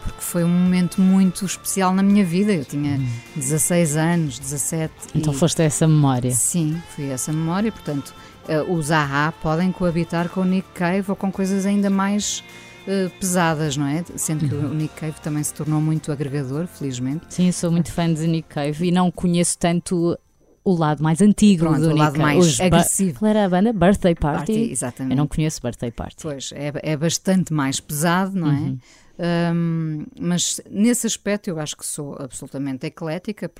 [0.08, 2.52] porque foi um momento muito especial na minha vida.
[2.52, 3.00] Eu tinha
[3.36, 3.98] 16 hum.
[3.98, 4.92] anos, 17.
[5.14, 5.36] Então e...
[5.36, 6.30] foste essa memória?
[6.30, 7.70] Sim, fui essa memória.
[7.70, 8.14] Portanto,
[8.48, 12.42] uh, os AHA podem coabitar com o Nick Cave ou com coisas ainda mais
[12.86, 14.04] uh, pesadas, não é?
[14.16, 14.70] Sendo que uhum.
[14.70, 17.26] o Nick Cave também se tornou muito agregador, felizmente.
[17.28, 20.18] Sim, sou muito fã de Nick Cave e não conheço tanto
[20.64, 23.18] o lado mais antigo Pronto, do o lado mais Os agressivo.
[23.18, 23.72] Qual era a banda?
[23.72, 24.52] Birthday Party?
[24.52, 25.12] Party exatamente.
[25.12, 26.16] Eu não conheço Birthday Party.
[26.22, 28.50] Pois, é, é bastante mais pesado, não é?
[28.50, 28.78] Uhum.
[29.18, 33.50] Um, mas nesse aspecto eu acho que sou absolutamente eclética,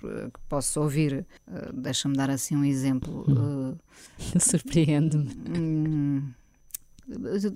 [0.49, 3.25] posso ouvir, uh, deixa-me dar assim um exemplo.
[3.29, 3.79] Uh,
[4.39, 5.29] Surpreende-me.
[5.59, 6.23] Um,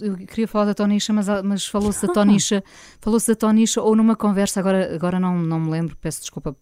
[0.01, 2.65] eu queria falar da Tonicha, mas, mas falou-se da Tonicha,
[3.01, 6.57] falou-se da Tonicha ou numa conversa, agora, agora não, não me lembro, peço desculpa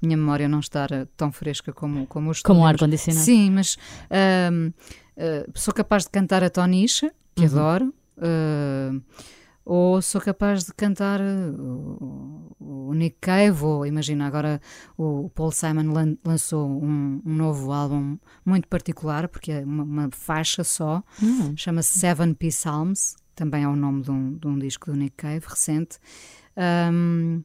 [0.00, 3.24] minha memória não estar tão fresca como, como os Como o ar-condicionado.
[3.24, 3.76] Sim, mas
[4.10, 7.48] uh, uh, sou capaz de cantar a Tonicha, que uhum.
[7.48, 9.02] adoro, uh,
[9.64, 14.60] ou sou capaz de cantar o, o Nick Cave, ou imagina agora
[14.96, 20.08] o Paul Simon lan, lançou um, um, novo álbum muito particular, porque é uma, uma
[20.10, 21.54] faixa só, uhum.
[21.56, 25.16] chama-se Seven P Psalms, também é o nome de um, de um disco do Nick
[25.16, 25.98] Cave recente.
[26.92, 27.42] Um,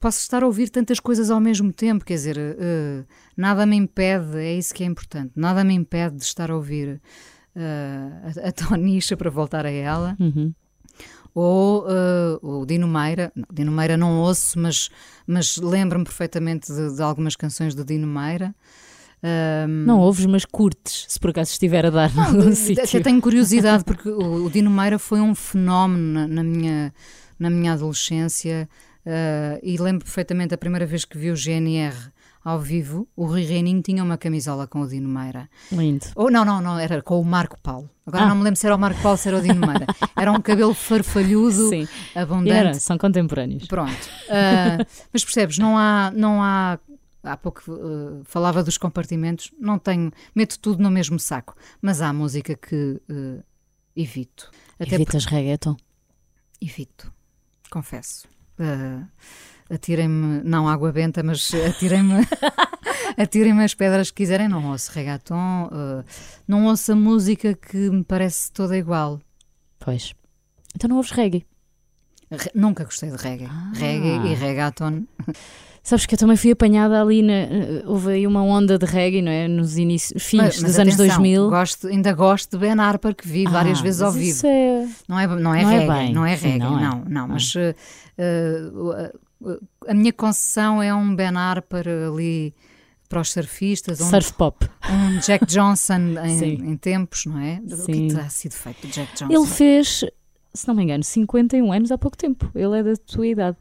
[0.00, 3.06] posso estar a ouvir tantas coisas ao mesmo tempo, quer dizer, uh,
[3.36, 7.00] nada me impede, é isso que é importante, nada me impede de estar a ouvir
[7.56, 10.16] uh, a, a Tonisha para voltar a ela.
[10.20, 10.54] Uhum.
[11.38, 14.88] Ou uh, o Dino Meira, não, Dino Meira não ouço, mas,
[15.26, 18.54] mas lembro-me perfeitamente de, de, algumas canções do Dino Meira.
[19.22, 22.82] Um, não ouves, mas curtes, se por acaso estiver a dar algum sítio.
[22.82, 26.94] Até tenho curiosidade, porque o, o Dino Meira foi um fenómeno na, na minha,
[27.38, 28.66] na minha adolescência.
[29.04, 31.94] Uh, e lembro perfeitamente a primeira vez que vi o GNR
[32.46, 35.50] ao vivo, o Rui Reininho tinha uma camisola com o Dino Meira.
[35.72, 36.06] Lindo.
[36.14, 37.90] Ou não, não, não, era com o Marco Paulo.
[38.06, 38.28] Agora ah.
[38.28, 39.84] não me lembro se era o Marco Paulo ou se era o Dino Meira.
[40.14, 41.88] Era um cabelo farfalhudo, Sim.
[42.14, 42.56] abundante.
[42.56, 43.66] Era, são contemporâneos.
[43.66, 43.90] Pronto.
[43.90, 46.78] Uh, mas percebes, não há, não há
[47.24, 52.12] há pouco uh, falava dos compartimentos, não tenho, meto tudo no mesmo saco, mas há
[52.12, 53.42] música que uh,
[53.96, 54.52] evito.
[54.78, 55.34] Até Evitas porque...
[55.34, 55.76] reggaeton?
[56.62, 57.12] Evito,
[57.72, 58.28] confesso.
[58.60, 59.04] Uh,
[59.70, 62.26] atirem-me, não água benta, mas atirem-me
[63.16, 64.48] atirem as pedras que quiserem.
[64.48, 66.04] Não ouço reggaeton, uh,
[66.46, 69.20] não ouço a música que me parece toda igual.
[69.78, 70.14] Pois.
[70.74, 71.46] Então não ouves reggae?
[72.30, 73.46] Re nunca gostei de reggae.
[73.50, 73.72] Ah.
[73.74, 75.04] Reggae e reggaeton.
[75.86, 77.32] Sabes que eu também fui apanhada ali, na,
[77.84, 79.46] houve aí uma onda de reggae, não é?
[79.46, 81.48] Nos inícios, fins mas, mas dos atenção, anos 2000.
[81.48, 84.44] Gosto, ainda gosto de Ben Harper, que vi ah, várias vezes ao vivo.
[84.44, 84.88] É...
[85.08, 86.82] Não é, não é não é reggae, é não é reggae, Sim, não, é.
[86.82, 89.25] não, não, mas uh, uh,
[89.86, 92.54] a minha concessão é um Ben Harper ali
[93.08, 94.00] para os surfistas.
[94.00, 94.68] Um, Surf pop.
[94.88, 97.60] Um Jack Johnson em, em, tempos, não é?
[97.66, 97.82] Sim.
[97.82, 99.32] O que terá sido feito Jack Johnson?
[99.32, 100.04] Ele fez,
[100.52, 102.50] se não me engano, 51 anos há pouco tempo.
[102.54, 103.56] Ele é da tua idade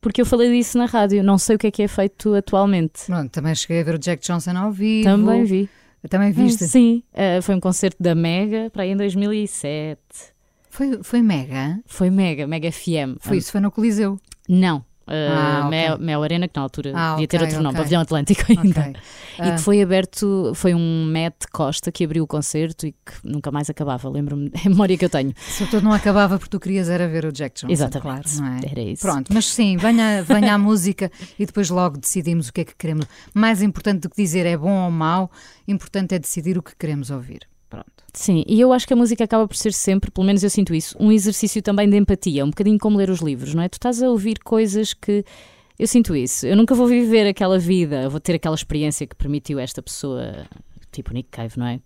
[0.00, 1.22] porque eu falei disso na rádio.
[1.24, 3.06] Não sei o que é que é feito atualmente.
[3.06, 5.04] Pronto, também cheguei a ver o Jack Johnson ao vivo.
[5.04, 5.68] Também vi.
[6.08, 6.62] Também viste?
[6.62, 9.98] Hum, sim, uh, foi um concerto da Mega para aí em 2007.
[10.70, 11.80] Foi, foi Mega?
[11.86, 13.18] Foi Mega, Mega FM.
[13.18, 14.16] Foi isso, foi no Coliseu?
[14.48, 18.42] Não, Uh, ah, Mel, Arena, que na altura ah, devia ter outro nome, Pavilhão Atlântico
[18.48, 18.80] ainda.
[18.80, 18.92] Okay.
[19.38, 23.12] Uh, e que foi aberto, foi um Matt Costa que abriu o concerto e que
[23.22, 25.32] nunca mais acabava, lembro-me, é a memória que eu tenho.
[25.36, 28.70] Sobretudo não acabava porque tu querias era ver o Jack Johnson, Exatamente, claro, é?
[28.70, 29.02] era isso.
[29.02, 32.74] Pronto, mas sim, venha, venha a música e depois logo decidimos o que é que
[32.74, 33.06] queremos.
[33.32, 35.30] Mais importante do que dizer é bom ou mau,
[35.68, 37.46] importante é decidir o que queremos ouvir.
[37.68, 37.90] Pronto.
[38.12, 40.74] Sim, e eu acho que a música acaba por ser sempre, pelo menos eu sinto
[40.74, 43.68] isso, um exercício também de empatia, um bocadinho como ler os livros, não é?
[43.68, 45.24] Tu estás a ouvir coisas que.
[45.78, 46.46] Eu sinto isso.
[46.46, 50.46] Eu nunca vou viver aquela vida, vou ter aquela experiência que permitiu esta pessoa
[50.96, 51.76] tipo Nick Cave, não é?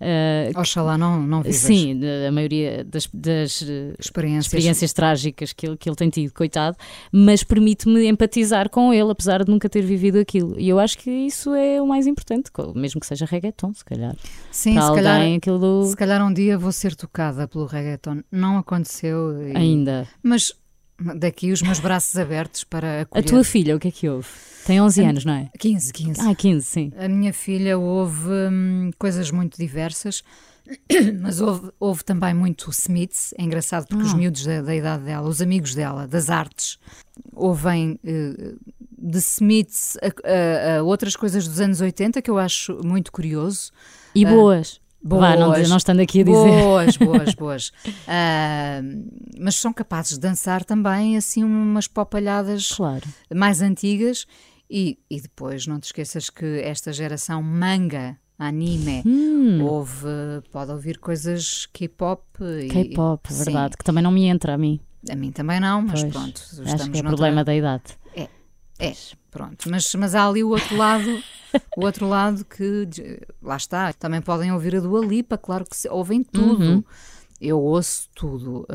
[0.00, 1.56] Uh, Oxalá não, não vivas.
[1.60, 4.46] Sim, a maioria das, das eh, experiências.
[4.46, 6.76] experiências trágicas que ele, que ele tem tido, coitado,
[7.12, 10.58] mas permite-me empatizar com ele, apesar de nunca ter vivido aquilo.
[10.58, 14.16] E eu acho que isso é o mais importante, mesmo que seja reggaeton, se calhar.
[14.50, 15.84] Sim, se calhar, aquilo...
[15.84, 18.22] se calhar um dia vou ser tocada pelo reggaeton.
[18.32, 19.42] Não aconteceu.
[19.48, 19.56] E...
[19.56, 20.08] Ainda.
[20.22, 20.54] Mas
[20.98, 23.24] daqui os meus braços abertos para acolher.
[23.24, 24.28] A tua filha, o que é que houve?
[24.64, 25.50] Tem 11 a, anos, não é?
[25.58, 26.20] 15, 15.
[26.20, 26.92] Ah, 15, sim.
[26.96, 30.24] A minha filha houve hum, coisas muito diversas,
[31.20, 33.32] mas houve, houve também muito Smiths.
[33.38, 34.06] É engraçado porque ah.
[34.06, 36.78] os miúdos da, da, idade dela, os amigos dela, das artes,
[37.32, 38.58] ouvem uh,
[38.98, 43.70] de Smiths a, a, a, outras coisas dos anos 80 que eu acho muito curioso.
[44.14, 44.80] E boas.
[45.06, 46.62] Boas, Vá, não, não estando aqui a dizer.
[46.62, 47.68] Boas, boas, boas.
[47.68, 53.06] Uh, mas são capazes de dançar também assim umas popalhadas claro.
[53.32, 54.26] mais antigas
[54.68, 59.62] e, e depois não te esqueças que esta geração manga anime, hum.
[59.64, 60.08] houve,
[60.50, 62.22] pode ouvir coisas K-pop.
[62.70, 64.80] K-pop, verdade, que também não me entra a mim.
[65.08, 66.40] A mim também não, mas Pois, pronto.
[66.40, 67.96] Acho que é noutra- problema da idade.
[68.78, 68.92] É,
[69.36, 69.70] pronto.
[69.70, 71.22] Mas, mas há ali o outro lado,
[71.76, 72.88] o outro lado que,
[73.42, 76.64] lá está, também podem ouvir a Dua Lipa, claro que se, ouvem tudo.
[76.64, 76.84] Uhum.
[77.38, 78.66] Eu ouço tudo.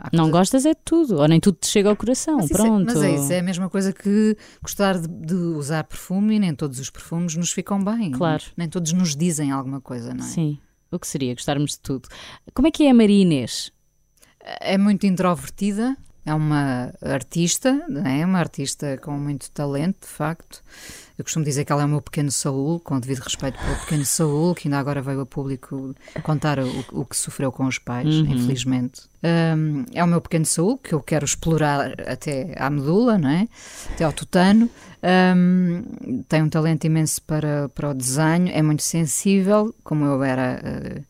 [0.00, 2.46] há Não coisa- gostas é de tudo, ou nem tudo te chega ao coração, Mas
[2.46, 2.86] isso, é, pronto.
[2.86, 6.54] mas é isso, é a mesma coisa que gostar de, de usar perfume e nem
[6.54, 8.10] todos os perfumes nos ficam bem.
[8.10, 8.42] Claro.
[8.56, 10.28] Nem todos nos dizem alguma coisa, não é?
[10.28, 10.58] Sim,
[10.90, 12.08] o que seria gostarmos de tudo.
[12.54, 13.70] Como é que é a Maria Inês?
[14.62, 15.94] É muito introvertida,
[16.24, 18.24] é uma artista, é?
[18.24, 20.62] uma artista com muito talento, de facto.
[21.18, 23.76] Eu costumo dizer que ela é o meu pequeno Saúl, com o devido respeito pelo
[23.80, 27.78] pequeno Saúl, que ainda agora veio a público contar o, o que sofreu com os
[27.78, 28.26] pais, Uhum.
[28.26, 29.02] infelizmente.
[29.22, 33.46] Hum, é o meu pequeno Saúl, que eu quero explorar até à medula, não é?
[33.92, 34.70] até ao tutano.
[35.36, 40.60] Hum, tem um talento imenso para, para o desenho, é muito sensível, como eu era.
[40.64, 41.02] eh,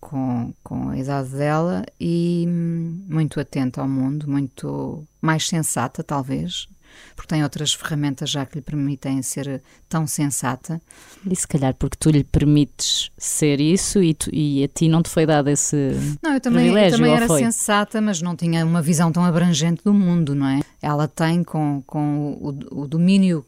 [0.00, 6.68] com, com a idade dela e hum, muito atenta ao mundo, muito mais sensata, talvez,
[7.14, 10.80] porque tem outras ferramentas já que lhe permitem ser tão sensata.
[11.28, 15.02] E se calhar porque tu lhe permites ser isso e, tu- e a ti não
[15.02, 15.76] te foi dado esse.
[16.22, 17.40] Não, eu também, eu Privilégio, também ou era foi?
[17.42, 20.60] sensata, mas não tinha uma visão tão abrangente do mundo, não é?
[20.80, 23.44] Ela tem com, com o, o domínio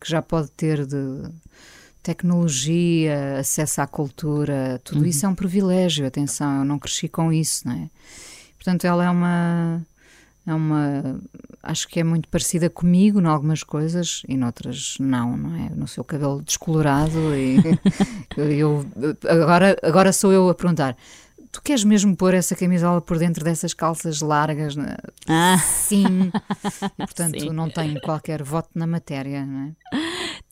[0.00, 1.22] que já pode ter de
[2.02, 7.66] tecnologia, acesso à cultura, tudo isso é um privilégio, atenção, eu não cresci com isso,
[7.66, 7.90] não é?
[8.56, 9.82] Portanto, ela é uma
[10.46, 11.20] é uma
[11.62, 15.70] acho que é muito parecida comigo em algumas coisas e noutras não, não é?
[15.74, 17.58] No seu cabelo descolorado e
[18.36, 18.84] eu
[19.28, 20.96] agora agora sou eu a perguntar
[21.52, 24.76] Tu queres mesmo pôr essa camisola por dentro dessas calças largas?
[24.76, 24.96] né?
[25.28, 26.30] Ah, Sim.
[26.96, 27.50] E, portanto, Sim.
[27.50, 30.09] não tenho qualquer voto na matéria, não é?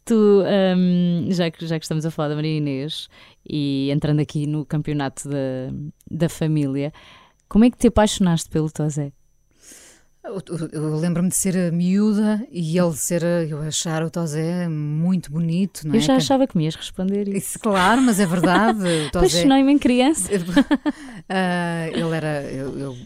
[0.08, 0.42] Tu,
[0.76, 3.08] hum, já, que, já que estamos a falar da Maria Inês
[3.48, 5.36] e entrando aqui no campeonato da,
[6.10, 6.92] da família,
[7.48, 9.12] como é que te apaixonaste pelo Tozé?
[10.24, 10.42] Eu,
[10.72, 15.86] eu- lembro-me de ser a miúda e ele ser, eu achar o Tozé muito bonito,
[15.88, 15.96] não é?
[15.96, 17.36] Eu já achava que me ias responder isso.
[17.38, 18.78] Isso, claro, mas é verdade.
[19.06, 20.28] Apaixonei-me em criança.
[21.30, 22.42] Ah, ele era.
[22.50, 22.96] Eu, eu,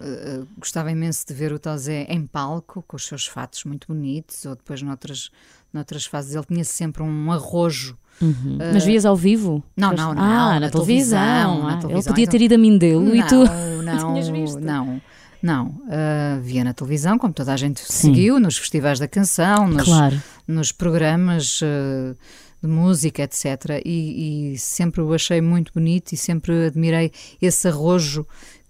[0.00, 4.44] ah, gostava imenso de ver o Tozé em palco, com os seus fatos muito bonitos,
[4.46, 5.30] ou depois noutras,
[5.76, 6.34] noutras fases.
[6.34, 7.96] Ele tinha sempre um arrojo.
[8.20, 8.58] Uhum.
[8.72, 9.62] Mas vias ao vivo?
[9.76, 10.22] Não, não, não.
[10.22, 11.18] Ah, na, na televisão.
[11.20, 13.44] televisão, na Ah, Ele televisão, podia então- ter ido a Mindelo e tu.
[13.86, 14.58] Não, Tinhas visto?
[14.58, 15.00] não,
[15.40, 15.80] não.
[15.88, 20.20] Ah, via na televisão, como toda a gente seguiu, nos festivais da canção, nos, Claro.
[20.48, 22.14] nos programas eh,
[22.60, 23.80] de música, etc.
[23.84, 28.26] E, e sempre o achei muito bonito e sempre admirei esse arrojo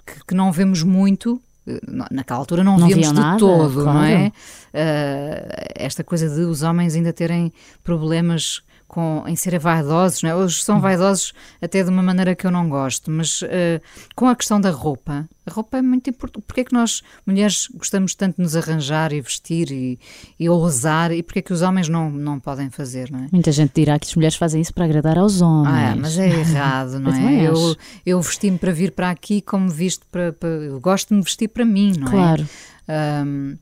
[0.07, 1.41] que, que não vemos muito.
[1.87, 4.17] Na- Naquela altura não, Não víamos de nada, todo, não é?
[4.17, 4.33] claro.
[4.75, 7.53] Eh, esta coisa de os homens ainda terem
[7.83, 10.35] problemas com, em serem vaidosos, é?
[10.35, 10.65] Hoje Hum.
[10.65, 13.81] são vaidosos até de uma maneira que eu não gosto, mas eh,
[14.15, 16.45] com a questão da roupa, a roupa é muito importante.
[16.47, 19.99] Porquê é que nós, mulheres, gostamos tanto de nos arranjar e vestir e,
[20.39, 23.29] e ousar e porquê é que os homens não, não podem fazer, não é?
[23.33, 25.75] Muita gente dirá que as mulheres fazem isso para agradar aos homens.
[25.75, 27.43] Ah, é, mas é errado, não é?
[27.49, 30.49] Eu, eu vesti-me para vir para aqui como visto para, para.
[30.49, 32.43] Eu gosto de me vestir para mim, não Claro.
[32.89, 33.21] é?
[33.21, 33.57] Ahm,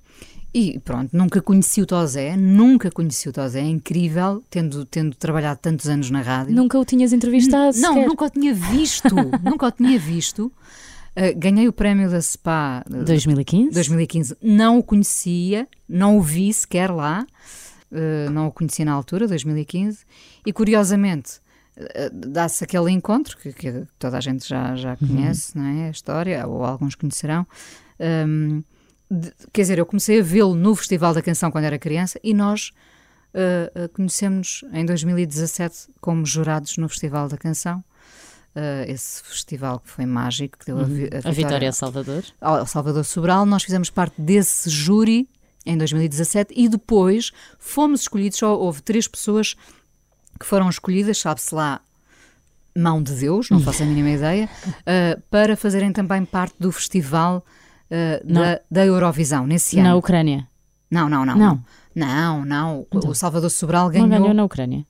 [0.54, 5.58] e pronto, nunca conheci o Tozé, nunca conheci o Tozé, é incrível, tendo, tendo trabalhado
[5.60, 6.54] tantos anos na rádio.
[6.54, 8.08] Nunca o tinhas entrevistado Não, sequer.
[8.08, 10.52] nunca o tinha visto, nunca o tinha visto.
[11.16, 13.72] Ah, ganhei o prémio da SPA ah, 2015?
[13.72, 17.26] 2015, não o conhecia, não o vi sequer lá,
[17.90, 20.04] eh, não o conhecia na altura, 2015,
[20.46, 21.42] e curiosamente
[22.12, 25.88] dá-se aquele encontro que, que toda a gente já, já conhece, não é?
[25.88, 27.44] A história, ou alguns conhecerão.
[27.98, 28.62] Hum,
[29.14, 32.34] de- quer dizer, eu comecei a vê-lo no Festival da Canção quando era criança e
[32.34, 32.72] nós
[33.32, 37.82] eh, eh, conhecemos em 2017 como jurados no Festival da Canção.
[38.54, 42.22] Eh, esse festival que foi mágico, que deu a, vi- A Vitória Salvador.
[42.40, 45.28] ao Salvador Sobral, nós fizemos parte desse júri
[45.66, 49.56] em 2017 e depois fomos escolhidos, só houve três pessoas
[50.38, 51.80] que foram escolhidas, sabe-se lá,
[52.76, 57.44] mão de Deus, não faço a mínima ideia, uh, para fazerem também parte do festival
[57.94, 59.98] uh, da, da Eurovisão nesse Na ano.
[59.98, 60.46] Ucrânia.
[60.90, 61.36] Não, não, não.
[61.36, 61.64] Não.
[61.94, 62.86] Não, não.
[62.92, 63.10] Então.
[63.10, 64.08] O Salvador Sobral Não ganhou.
[64.08, 64.84] ganhou na Ucrânia.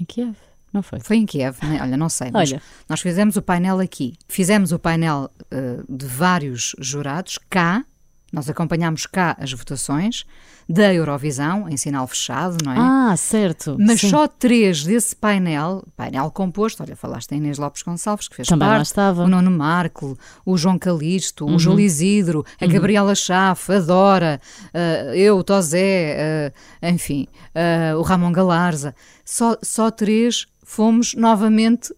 [0.00, 0.36] Em Kiev.
[0.72, 1.00] Não foi?
[1.00, 1.78] Foi em Kiev, né?
[1.80, 2.30] olha, não sei.
[2.30, 2.62] Mas Olha.
[2.88, 4.14] nós fizemos o painel aqui.
[4.28, 7.84] Fizemos o painel eh, de vários jurados cá.
[8.32, 10.24] Nós acompanhámos cá as votações
[10.68, 12.76] da Eurovisão, em sinal fechado, não é?
[12.78, 13.74] Ah, certo.
[13.80, 14.10] Mas Sim.
[14.10, 18.68] só três desse painel, painel composto, olha, falaste da Inês Lopes Gonçalves, que fez Também
[18.68, 19.22] lá parte, estava.
[19.24, 21.54] o Nuno Marco, o João Calixto, Uhum.
[21.54, 24.38] o Júlio Isidro, a Gabriela Chafe, a Dora,
[24.74, 26.52] eh, eu, o Tozé,
[26.82, 28.94] eh, enfim, eh, o Ramon Galarza.
[29.24, 31.94] Só, só três fomos novamente,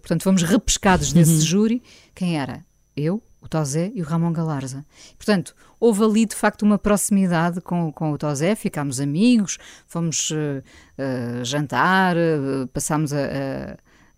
[0.00, 1.14] portanto, fomos repescados Uhum.
[1.14, 1.80] desse júri.
[2.12, 2.64] Quem era?
[2.96, 4.84] Eu, o Tosé e o Ramon Galarza.
[5.16, 11.44] Portanto, houve ali de facto uma proximidade com, com o Tosé, ficámos amigos, fomos uh,
[11.44, 13.18] jantar, uh, passámos a,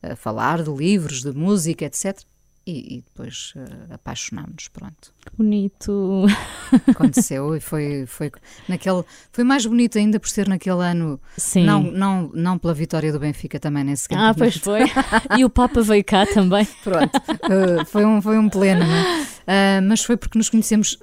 [0.03, 2.20] a, a, falar de livros, de música, etc.
[2.64, 5.12] E, e depois uh, apaixonámos-nos, pronto.
[5.36, 6.26] Bonito.
[6.86, 8.30] Aconteceu e foi, foi
[8.68, 9.02] naquele.
[9.32, 11.20] Foi mais bonito ainda por ser naquele ano.
[11.36, 11.64] Sim.
[11.64, 14.36] Não, não, não pela vitória do Benfica também nesse campeonato.
[14.36, 14.80] Ah, pois foi.
[15.36, 16.64] e o Papa veio cá também.
[16.84, 17.16] Pronto.
[17.16, 19.22] Uh, foi, um, foi um pleno, não é?
[19.42, 20.98] Uh, mas foi porque nos conhecemos.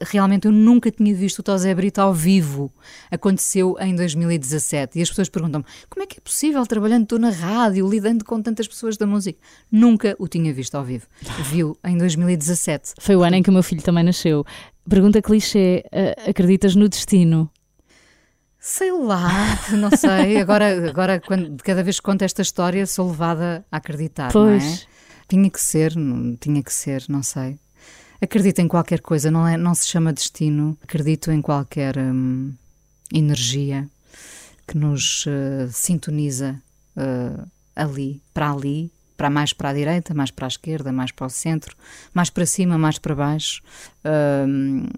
[0.00, 2.72] Realmente eu nunca tinha visto o Tosé Brito ao vivo.
[3.10, 4.98] Aconteceu em 2017.
[4.98, 8.40] E as pessoas perguntam-me como é que é possível trabalhando tu na rádio, lidando com
[8.40, 9.40] tantas pessoas da música?
[9.70, 10.99] Nunca o tinha visto ao vivo.
[11.50, 12.94] Viu em 2017.
[12.98, 14.44] Foi o ano em que o meu filho também nasceu.
[14.88, 17.50] Pergunta clichê: uh, acreditas no destino?
[18.58, 19.30] Sei lá,
[19.72, 20.36] não sei.
[20.38, 24.62] Agora, agora quando, cada vez que conto esta história, sou levada a acreditar, pois.
[24.62, 24.78] não é?
[25.28, 27.58] Tinha que ser, não, tinha que ser, não sei.
[28.20, 30.76] Acredito em qualquer coisa, não, é, não se chama destino.
[30.82, 32.52] Acredito em qualquer hum,
[33.12, 33.88] energia
[34.68, 36.60] que nos uh, sintoniza
[36.96, 41.26] uh, ali, para ali, para mais para a direita, mais para a esquerda, mais para
[41.26, 41.76] o centro,
[42.14, 43.60] mais para cima, mais para baixo.
[44.02, 44.88] Uh,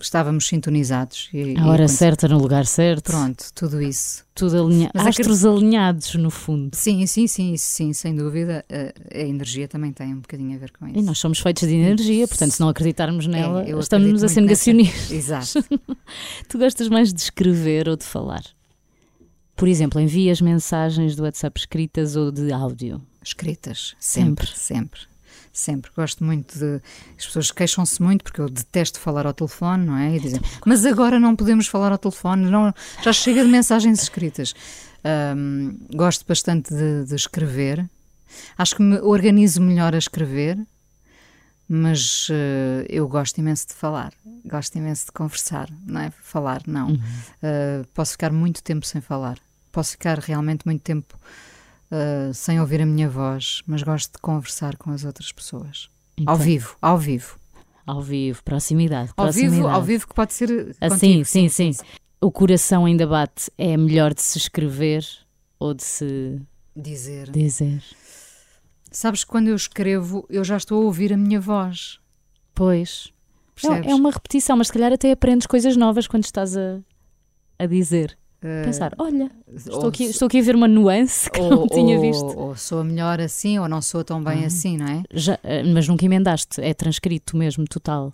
[0.00, 1.28] estávamos sintonizados.
[1.32, 3.10] E, a hora e, certa no lugar certo.
[3.10, 4.24] Pronto, tudo isso.
[4.32, 4.68] Tudo.
[4.94, 5.48] Astros acredito...
[5.48, 6.76] alinhados, no fundo.
[6.76, 8.64] Sim, sim, sim, sim, sem dúvida.
[8.70, 10.96] A, a, energia também tem um bocadinho a ver com isso.
[10.96, 14.28] E nós somos feitos de energia, portanto, se não acreditarmos é, nela, é, estamos a
[14.28, 15.10] ser negacionistas.
[15.10, 15.64] Exato.
[16.48, 18.44] tu gostas mais de escrever ou de falar?
[19.56, 23.02] Por exemplo, envias mensagens do WhatsApp escritas ou de áudio?
[23.26, 25.00] Escritas, sempre, sempre.
[25.00, 25.16] sempre
[25.56, 25.90] sempre.
[25.96, 26.80] Gosto muito de.
[27.18, 30.14] As pessoas queixam-se muito porque eu detesto falar ao telefone, não é?
[30.14, 32.72] E dizem, mas agora não podemos falar ao telefone, não,
[33.02, 34.54] já chega de mensagens escritas.
[35.36, 37.88] Um, gosto bastante de, de, escrever.
[38.58, 40.58] Acho que me organizo melhor a escrever,
[41.68, 44.12] mas uh, eu gosto imenso de falar.
[44.44, 46.12] Gosto imenso de conversar, não é?
[46.22, 46.88] Falar, não.
[46.88, 46.96] Uhum.
[46.96, 49.38] Uh, posso ficar muito tempo sem falar.
[49.72, 51.18] Posso ficar realmente muito tempo
[51.90, 55.88] uh, sem ouvir a minha voz, mas gosto de conversar com as outras pessoas.
[56.16, 57.38] Então, ao vivo, ao vivo.
[57.86, 59.10] Ao vivo, proximidade.
[59.16, 59.56] Ao proximidade.
[59.56, 60.76] vivo, ao vivo que pode ser.
[60.80, 61.84] Assim, sim, sim, sim.
[62.20, 63.50] O coração ainda bate.
[63.56, 65.06] É melhor de se escrever
[65.58, 66.40] ou de se
[66.74, 67.30] dizer.
[67.30, 67.82] dizer.
[68.90, 72.00] Sabes que quando eu escrevo, eu já estou a ouvir a minha voz.
[72.54, 73.12] Pois.
[73.64, 76.80] É, é uma repetição, mas se calhar até aprendes coisas novas quando estás a,
[77.58, 78.18] a dizer.
[78.40, 82.24] Pensar, olha, estou aqui, estou aqui a ver uma nuance que ou, não tinha visto.
[82.24, 84.46] Ou, ou sou melhor assim, ou não sou tão bem uhum.
[84.46, 85.02] assim, não é?
[85.12, 88.12] Já, eh, mas nunca emendaste, é transcrito mesmo, total.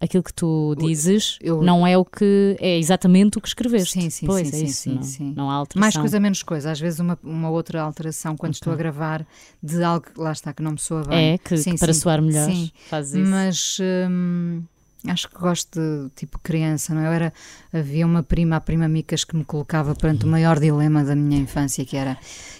[0.00, 4.00] Aquilo que tu dizes eu, não é o que é exatamente o que escreveste.
[4.00, 5.34] Sim, sim, pois, sim, é sim, isso, sim, não, sim.
[5.36, 5.80] não há alteração.
[5.80, 6.70] Mais coisa, menos coisa.
[6.70, 8.58] Às vezes uma, uma outra alteração quando okay.
[8.58, 9.26] estou a gravar
[9.60, 11.32] de algo que lá está que não me soa bem.
[11.32, 12.70] É, que, sim, que para soar melhor sim.
[12.88, 13.28] faz isso.
[13.28, 13.78] Mas
[14.08, 14.62] hum,
[15.10, 17.06] acho que gosto de tipo criança, não é?
[17.06, 17.32] Eu era
[17.72, 21.40] havia uma prima, a prima Micas, que me colocava perante o maior dilema da minha
[21.40, 22.18] infância, que era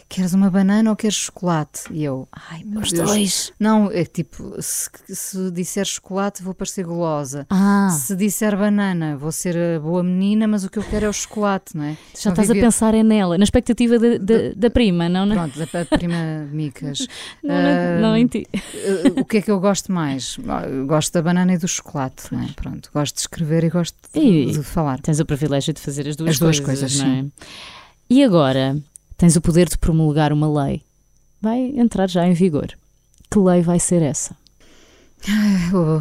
[0.08, 1.82] queres uma banana ou queres chocolate?
[1.90, 3.10] E eu, ai meu Os Deus.
[3.10, 3.52] dois.
[3.60, 7.46] Não, é tipo, se, se disser chocolate vou parecer gulosa.
[7.50, 7.90] Ah.
[7.90, 11.12] Se disser banana vou ser a boa menina, mas o que eu quero é o
[11.12, 11.96] chocolate, não é?
[12.18, 12.60] Já estás viver...
[12.60, 15.28] a pensar é nela, na expectativa de, de, da prima, não?
[15.28, 17.06] Pronto, da prima Micas.
[17.42, 18.46] não, uh, não, em ti.
[18.54, 20.38] Uh, o que é que eu gosto mais?
[20.70, 22.48] Eu gosto da banana e do chocolate, não é?
[22.56, 25.00] Pronto, gosto de escrever e gosto de, e de falar.
[25.00, 26.60] Tens o privilégio de fazer as duas as coisas.
[26.60, 27.24] Duas coisas não é?
[28.10, 28.76] E agora
[29.18, 30.82] tens o poder de promulgar uma lei.
[31.42, 32.68] Vai entrar já em vigor.
[33.30, 34.34] Que lei vai ser essa?
[35.74, 36.00] Oh,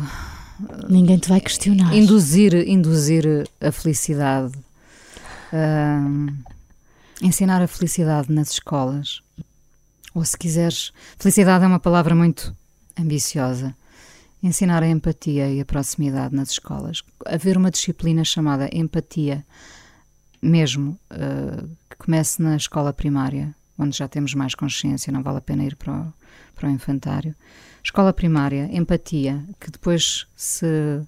[0.89, 1.93] Ninguém te vai questionar.
[1.95, 3.25] Induzir, induzir
[3.61, 4.53] a felicidade.
[5.53, 6.33] Uh,
[7.21, 9.21] ensinar a felicidade nas escolas.
[10.13, 12.55] Ou se quiseres, felicidade é uma palavra muito
[12.99, 13.75] ambiciosa.
[14.41, 17.03] Ensinar a empatia e a proximidade nas escolas.
[17.25, 19.45] Haver uma disciplina chamada empatia,
[20.47, 25.41] mesmo, uh, que comece na escola primária, onde já temos mais consciência, não vale a
[25.41, 26.13] pena ir para o,
[26.55, 27.35] para o infantário.
[27.83, 31.01] Escola primária, empatia, que depois se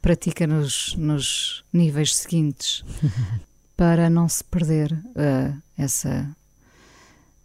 [0.00, 2.84] pratica nos, nos níveis seguintes,
[3.76, 6.28] para não se perder uh, essa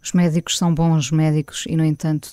[0.06, 2.30] os médicos são bons médicos e, no entanto,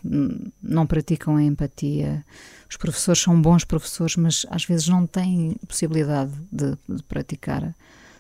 [0.61, 2.23] não praticam a empatia.
[2.69, 7.73] Os professores são bons professores, mas às vezes não têm possibilidade de, de praticar,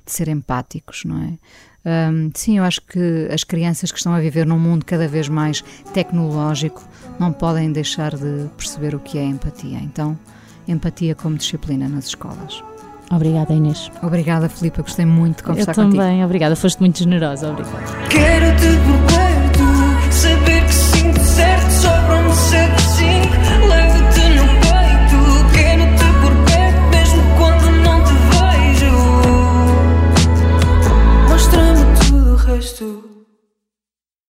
[0.05, 1.33] de ser empáticos, não é?
[1.85, 5.27] Um, sim, eu acho que as crianças que estão a viver num mundo cada vez
[5.27, 5.63] mais
[5.93, 6.81] tecnológico
[7.19, 9.79] não podem deixar de perceber o que é empatia.
[9.79, 10.17] Então,
[10.67, 12.63] empatia como disciplina nas escolas.
[13.11, 13.91] Obrigada, Inês.
[14.01, 14.81] Obrigada, Filipe.
[14.81, 15.93] Gostei muito de conversar contigo.
[15.93, 16.25] Eu também, contigo.
[16.25, 16.55] obrigada.
[16.55, 17.51] Foste muito generosa.
[17.51, 18.07] Obrigada.
[18.09, 19.52] Quero te